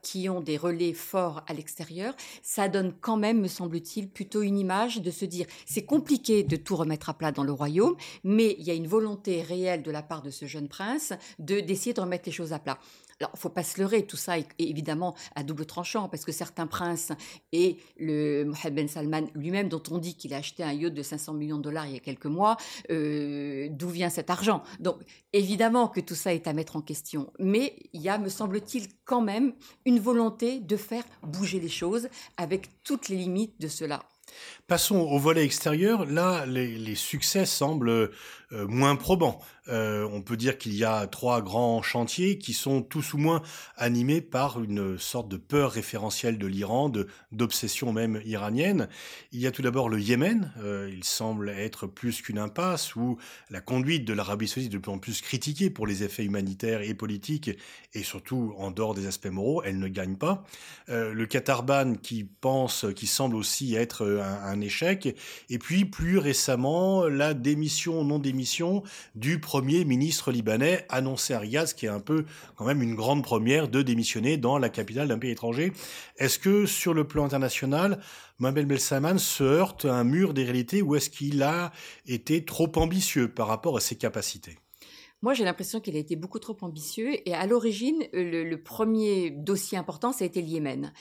qui 0.01 0.29
ont 0.29 0.41
des 0.41 0.57
relais 0.57 0.93
forts 0.93 1.43
à 1.47 1.53
l'extérieur, 1.53 2.15
ça 2.41 2.69
donne 2.69 2.93
quand 2.99 3.17
même, 3.17 3.41
me 3.41 3.47
semble-t-il, 3.47 4.09
plutôt 4.09 4.41
une 4.41 4.57
image 4.57 5.01
de 5.01 5.11
se 5.11 5.25
dire 5.25 5.45
c'est 5.65 5.85
compliqué 5.85 6.43
de 6.43 6.55
tout 6.55 6.75
remettre 6.75 7.09
à 7.09 7.13
plat 7.13 7.31
dans 7.31 7.43
le 7.43 7.51
royaume, 7.51 7.95
mais 8.23 8.55
il 8.59 8.65
y 8.65 8.71
a 8.71 8.73
une 8.73 8.87
volonté 8.87 9.41
réelle 9.41 9.83
de 9.83 9.91
la 9.91 10.03
part 10.03 10.21
de 10.21 10.29
ce 10.29 10.45
jeune 10.45 10.67
prince 10.67 11.13
de 11.39 11.59
d'essayer 11.59 11.93
de 11.93 12.01
remettre 12.01 12.23
les 12.27 12.31
choses 12.31 12.53
à 12.53 12.59
plat. 12.59 12.77
Alors, 13.19 13.31
faut 13.35 13.49
pas 13.49 13.63
se 13.63 13.81
leurrer, 13.81 14.05
tout 14.05 14.17
ça 14.17 14.37
est 14.37 14.47
évidemment 14.59 15.15
à 15.35 15.43
double 15.43 15.65
tranchant, 15.65 16.07
parce 16.07 16.23
que 16.23 16.31
certains 16.31 16.67
princes 16.67 17.11
et 17.51 17.77
le 17.97 18.43
Mohammed 18.43 18.75
Ben 18.75 18.87
Salman 18.87 19.27
lui-même, 19.33 19.69
dont 19.69 19.81
on 19.89 19.97
dit 19.97 20.15
qu'il 20.15 20.33
a 20.33 20.37
acheté 20.37 20.63
un 20.63 20.73
yacht 20.73 20.93
de 20.93 21.01
500 21.01 21.33
millions 21.33 21.57
de 21.57 21.63
dollars 21.63 21.87
il 21.87 21.93
y 21.93 21.97
a 21.97 21.99
quelques 21.99 22.27
mois, 22.27 22.57
euh, 22.91 23.69
d'où 23.71 23.89
vient 23.89 24.09
cet 24.09 24.29
argent? 24.29 24.61
Donc, 24.79 25.01
évidemment 25.33 25.87
que 25.87 25.99
tout 25.99 26.15
ça 26.15 26.33
est 26.33 26.47
à 26.47 26.53
mettre 26.53 26.75
en 26.75 26.81
question, 26.81 27.31
mais 27.39 27.75
il 27.93 28.01
y 28.01 28.09
a, 28.09 28.19
me 28.19 28.29
semble-t-il, 28.29 28.87
quand 29.05 29.21
même 29.21 29.53
une 29.85 29.99
volonté 29.99 30.59
de 30.59 30.77
faire 30.77 31.03
bouger 31.23 31.59
les 31.59 31.69
choses 31.69 32.09
avec 32.37 32.83
toutes 32.83 33.09
les 33.09 33.15
limites 33.15 33.59
de 33.59 33.67
cela. 33.67 34.03
Passons 34.67 34.97
au 34.97 35.17
volet 35.17 35.45
extérieur. 35.45 36.05
Là, 36.05 36.45
les 36.45 36.95
succès 36.95 37.45
semblent 37.45 38.11
euh, 38.53 38.65
moins 38.65 38.95
probants. 38.95 39.41
Euh, 39.67 40.07
on 40.13 40.21
peut 40.21 40.37
dire 40.37 40.57
qu'il 40.57 40.73
y 40.73 40.85
a 40.85 41.05
trois 41.07 41.41
grands 41.41 41.81
chantiers 41.81 42.37
qui 42.37 42.53
sont 42.53 42.81
tous 42.81 43.13
ou 43.13 43.17
moins 43.17 43.41
animés 43.75 44.21
par 44.21 44.63
une 44.63 44.97
sorte 44.97 45.27
de 45.27 45.35
peur 45.35 45.71
référentielle 45.71 46.37
de 46.37 46.47
l'Iran, 46.47 46.89
d'obsession 47.33 47.91
même 47.91 48.21
iranienne. 48.23 48.87
Il 49.33 49.41
y 49.41 49.47
a 49.47 49.51
tout 49.51 49.61
d'abord 49.61 49.89
le 49.89 49.99
Yémen. 49.99 50.53
Euh, 50.59 50.89
il 50.89 51.03
semble 51.03 51.49
être 51.49 51.87
plus 51.87 52.21
qu'une 52.21 52.39
impasse 52.39 52.95
où 52.95 53.17
la 53.49 53.59
conduite 53.59 54.05
de 54.05 54.13
l'Arabie 54.13 54.47
saoudite 54.47 54.71
est 54.71 54.77
de 54.77 54.81
plus 54.81 54.91
en 54.93 54.99
plus 54.99 55.19
critiquée 55.19 55.69
pour 55.69 55.85
les 55.85 56.03
effets 56.03 56.23
humanitaires 56.23 56.81
et 56.81 56.93
politiques 56.93 57.51
et 57.93 58.03
surtout 58.03 58.53
en 58.57 58.71
dehors 58.71 58.93
des 58.93 59.07
aspects 59.07 59.27
moraux. 59.27 59.61
Elle 59.65 59.79
ne 59.79 59.89
gagne 59.89 60.15
pas. 60.15 60.45
Le 60.87 61.25
Qatarban 61.25 61.95
qui 61.95 62.23
pense, 62.23 62.85
qui 62.95 63.07
semble 63.07 63.35
aussi 63.35 63.75
être 63.75 64.07
un, 64.07 64.45
un 64.45 64.61
échec. 64.61 65.17
Et 65.49 65.59
puis 65.59 65.83
plus 65.83 66.17
récemment, 66.17 67.07
la 67.07 67.33
démission, 67.33 68.05
non 68.05 68.19
démission 68.19 68.36
du 69.15 69.39
premier 69.39 69.85
ministre 69.85 70.31
libanais 70.31 70.85
annoncé 70.89 71.33
à 71.33 71.39
Riyad, 71.39 71.67
ce 71.67 71.73
qui 71.73 71.85
est 71.85 71.89
un 71.89 71.99
peu 71.99 72.25
quand 72.55 72.65
même 72.65 72.81
une 72.81 72.95
grande 72.95 73.23
première 73.23 73.67
de 73.67 73.81
démissionner 73.81 74.37
dans 74.37 74.57
la 74.57 74.69
capitale 74.69 75.07
d'un 75.07 75.19
pays 75.19 75.31
étranger. 75.31 75.73
Est-ce 76.17 76.39
que 76.39 76.65
sur 76.65 76.93
le 76.93 77.05
plan 77.05 77.25
international, 77.25 77.99
Mohamed 78.39 78.77
Salman 78.79 79.17
se 79.17 79.43
heurte 79.43 79.85
à 79.85 79.95
un 79.95 80.03
mur 80.03 80.33
des 80.33 80.43
réalités 80.43 80.81
ou 80.81 80.95
est-ce 80.95 81.09
qu'il 81.09 81.41
a 81.43 81.71
été 82.05 82.45
trop 82.45 82.71
ambitieux 82.75 83.27
par 83.27 83.47
rapport 83.47 83.77
à 83.77 83.79
ses 83.79 83.95
capacités? 83.95 84.57
Moi, 85.23 85.33
j'ai 85.33 85.43
l'impression 85.43 85.79
qu'il 85.79 85.95
a 85.95 85.99
été 85.99 86.15
beaucoup 86.15 86.37
trop 86.37 86.55
ambitieux. 86.61 87.27
Et 87.27 87.33
à 87.33 87.47
l'origine, 87.47 88.03
le, 88.13 88.43
le, 88.43 88.61
premier 88.61 89.31
dossier 89.31 89.75
important, 89.75 90.11
ça 90.11 90.23
a 90.23 90.27
été 90.27 90.43
le 90.43 90.47
Yémen. 90.47 90.93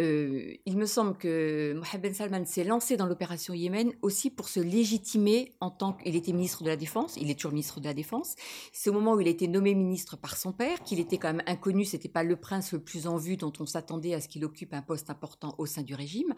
Euh, 0.00 0.54
il 0.66 0.76
me 0.76 0.86
semble 0.86 1.16
que 1.16 1.74
Mohamed 1.74 2.02
Ben 2.02 2.14
Salman 2.14 2.44
s'est 2.46 2.64
lancé 2.64 2.96
dans 2.96 3.06
l'opération 3.06 3.54
Yémen 3.54 3.92
aussi 4.02 4.28
pour 4.30 4.48
se 4.48 4.58
légitimer 4.58 5.52
en 5.60 5.70
tant 5.70 5.92
qu'il 5.92 6.16
était 6.16 6.32
ministre 6.32 6.64
de 6.64 6.68
la 6.68 6.76
Défense. 6.76 7.16
Il 7.16 7.30
est 7.30 7.34
toujours 7.34 7.52
ministre 7.52 7.78
de 7.78 7.84
la 7.84 7.94
Défense. 7.94 8.34
C'est 8.72 8.90
au 8.90 8.92
moment 8.92 9.14
où 9.14 9.20
il 9.20 9.28
a 9.28 9.30
été 9.30 9.46
nommé 9.46 9.74
ministre 9.74 10.16
par 10.16 10.36
son 10.36 10.52
père, 10.52 10.82
qu'il 10.82 10.98
était 10.98 11.18
quand 11.18 11.32
même 11.32 11.42
inconnu. 11.46 11.84
C'était 11.84 12.08
pas 12.08 12.24
le 12.24 12.34
prince 12.34 12.72
le 12.72 12.80
plus 12.80 13.06
en 13.06 13.18
vue 13.18 13.36
dont 13.36 13.52
on 13.60 13.66
s'attendait 13.66 14.14
à 14.14 14.20
ce 14.20 14.26
qu'il 14.26 14.44
occupe 14.44 14.74
un 14.74 14.82
poste 14.82 15.10
important 15.10 15.54
au 15.58 15.66
sein 15.66 15.82
du 15.82 15.94
régime. 15.94 16.34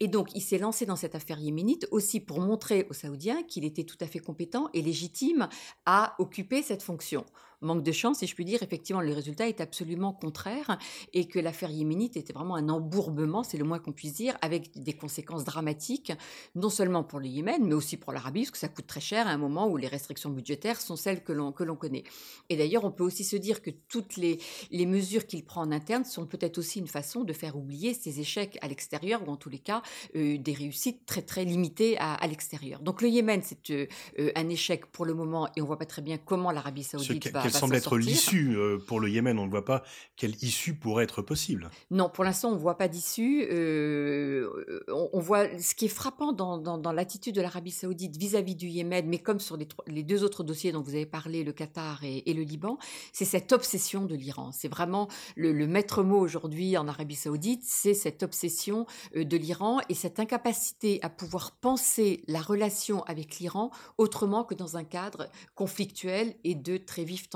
Et 0.00 0.08
donc, 0.08 0.34
il 0.34 0.40
s'est 0.40 0.58
lancé 0.58 0.84
dans 0.84 0.96
cette 0.96 1.14
affaire 1.14 1.38
yéménite 1.38 1.86
aussi 1.92 2.18
pour 2.18 2.40
montrer 2.40 2.88
aux 2.90 2.94
Saoudiens 2.94 3.44
qu'il 3.44 3.64
était 3.64 3.84
tout 3.84 3.98
à 4.00 4.06
fait 4.06 4.18
compétent 4.18 4.68
et 4.74 4.82
légitime 4.82 5.48
à 5.86 6.16
occuper 6.18 6.62
cette 6.62 6.71
fonction 6.80 7.24
manque 7.62 7.82
de 7.82 7.92
chance, 7.92 8.18
si 8.18 8.26
je 8.26 8.34
puis 8.34 8.44
dire, 8.44 8.62
effectivement, 8.62 9.00
le 9.00 9.12
résultat 9.12 9.48
est 9.48 9.60
absolument 9.60 10.12
contraire 10.12 10.78
et 11.12 11.26
que 11.26 11.38
l'affaire 11.38 11.70
yéménite 11.70 12.16
était 12.16 12.32
vraiment 12.32 12.56
un 12.56 12.68
embourbement, 12.68 13.42
c'est 13.42 13.58
le 13.58 13.64
moins 13.64 13.78
qu'on 13.78 13.92
puisse 13.92 14.14
dire, 14.14 14.36
avec 14.42 14.82
des 14.82 14.92
conséquences 14.92 15.44
dramatiques, 15.44 16.12
non 16.54 16.70
seulement 16.70 17.04
pour 17.04 17.20
le 17.20 17.26
Yémen, 17.26 17.64
mais 17.64 17.74
aussi 17.74 17.96
pour 17.96 18.12
l'Arabie, 18.12 18.42
parce 18.42 18.50
que 18.50 18.58
ça 18.58 18.68
coûte 18.68 18.86
très 18.86 19.00
cher 19.00 19.26
à 19.26 19.30
un 19.30 19.38
moment 19.38 19.68
où 19.68 19.76
les 19.76 19.88
restrictions 19.88 20.30
budgétaires 20.30 20.80
sont 20.80 20.96
celles 20.96 21.22
que 21.22 21.32
l'on, 21.32 21.52
que 21.52 21.64
l'on 21.64 21.76
connaît. 21.76 22.04
Et 22.48 22.56
d'ailleurs, 22.56 22.84
on 22.84 22.90
peut 22.90 23.04
aussi 23.04 23.24
se 23.24 23.36
dire 23.36 23.62
que 23.62 23.70
toutes 23.88 24.16
les, 24.16 24.38
les 24.70 24.86
mesures 24.86 25.26
qu'il 25.26 25.44
prend 25.44 25.62
en 25.62 25.72
interne 25.72 26.04
sont 26.04 26.26
peut-être 26.26 26.58
aussi 26.58 26.78
une 26.78 26.88
façon 26.88 27.24
de 27.24 27.32
faire 27.32 27.56
oublier 27.56 27.94
ses 27.94 28.20
échecs 28.20 28.58
à 28.60 28.68
l'extérieur, 28.68 29.26
ou 29.26 29.30
en 29.30 29.36
tous 29.36 29.50
les 29.50 29.58
cas, 29.58 29.82
euh, 30.16 30.38
des 30.38 30.52
réussites 30.52 31.06
très 31.06 31.22
très 31.22 31.44
limitées 31.44 31.96
à, 31.98 32.14
à 32.14 32.26
l'extérieur. 32.26 32.80
Donc 32.80 33.02
le 33.02 33.08
Yémen, 33.08 33.40
c'est 33.42 33.70
euh, 33.70 33.86
un 34.34 34.48
échec 34.48 34.86
pour 34.86 35.04
le 35.04 35.14
moment, 35.14 35.48
et 35.56 35.62
on 35.62 35.64
voit 35.66 35.78
pas 35.78 35.86
très 35.86 36.02
bien 36.02 36.18
comment 36.18 36.50
l'Arabie 36.50 36.82
saoudite 36.82 37.30
va 37.30 37.42
semble 37.52 37.76
être 37.76 37.96
l'issue 37.96 38.56
euh, 38.56 38.78
pour 38.78 39.00
le 39.00 39.08
Yémen. 39.08 39.38
On 39.38 39.46
ne 39.46 39.50
voit 39.50 39.64
pas 39.64 39.82
quelle 40.16 40.34
issue 40.42 40.74
pourrait 40.74 41.04
être 41.04 41.22
possible. 41.22 41.70
Non, 41.90 42.08
pour 42.08 42.24
l'instant, 42.24 42.50
on 42.50 42.54
ne 42.54 42.60
voit 42.60 42.76
pas 42.76 42.88
d'issue. 42.88 43.46
Euh, 43.50 44.84
on, 44.88 45.10
on, 45.12 45.20
voit 45.20 45.46
ce 45.58 45.74
qui 45.74 45.86
est 45.86 45.88
frappant 45.88 46.32
dans, 46.32 46.58
dans, 46.58 46.78
dans 46.78 46.92
l'attitude 46.92 47.34
de 47.34 47.40
l'Arabie 47.40 47.70
saoudite 47.70 48.16
vis-à-vis 48.16 48.54
du 48.54 48.66
Yémen, 48.66 49.06
mais 49.08 49.18
comme 49.18 49.40
sur 49.40 49.56
les, 49.56 49.68
les, 49.86 50.02
deux 50.02 50.24
autres 50.24 50.44
dossiers 50.44 50.72
dont 50.72 50.82
vous 50.82 50.94
avez 50.94 51.06
parlé, 51.06 51.44
le 51.44 51.52
Qatar 51.52 52.02
et, 52.04 52.30
et 52.30 52.34
le 52.34 52.42
Liban, 52.42 52.78
c'est 53.12 53.24
cette 53.24 53.52
obsession 53.52 54.04
de 54.04 54.14
l'Iran. 54.14 54.50
C'est 54.52 54.68
vraiment 54.68 55.08
le, 55.36 55.52
le 55.52 55.66
maître 55.66 56.02
mot 56.02 56.18
aujourd'hui 56.18 56.76
en 56.76 56.88
Arabie 56.88 57.14
saoudite, 57.14 57.62
c'est 57.64 57.94
cette 57.94 58.22
obsession 58.22 58.86
euh, 59.16 59.24
de 59.24 59.36
l'Iran 59.36 59.80
et 59.88 59.94
cette 59.94 60.20
incapacité 60.20 60.98
à 61.02 61.10
pouvoir 61.10 61.52
penser 61.52 62.22
la 62.26 62.40
relation 62.40 63.02
avec 63.04 63.38
l'Iran 63.38 63.70
autrement 63.98 64.44
que 64.44 64.54
dans 64.54 64.76
un 64.76 64.84
cadre 64.84 65.28
conflictuel 65.54 66.34
et 66.44 66.54
de 66.54 66.76
très 66.76 67.04
vives 67.04 67.28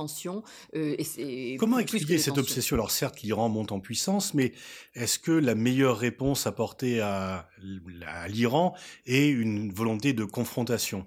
euh, 0.75 0.97
et 1.19 1.57
Comment 1.59 1.79
expliquer 1.79 2.19
cette 2.19 2.39
obsession? 2.39 2.77
Alors 2.77 2.91
certes, 2.91 3.23
l'Iran 3.23 3.49
monte 3.49 3.73
en 3.73 3.81
puissance, 3.81 4.35
mais 4.35 4.53
est-ce 4.95 5.19
que 5.19 5.33
la 5.33 5.55
meilleure 5.55 5.99
réponse 5.99 6.47
apportée 6.47 7.01
à, 7.01 7.49
à 8.07 8.29
l'Iran 8.29 8.75
est 9.07 9.29
une 9.29 9.73
volonté 9.73 10.13
de 10.13 10.25
confrontation? 10.25 11.07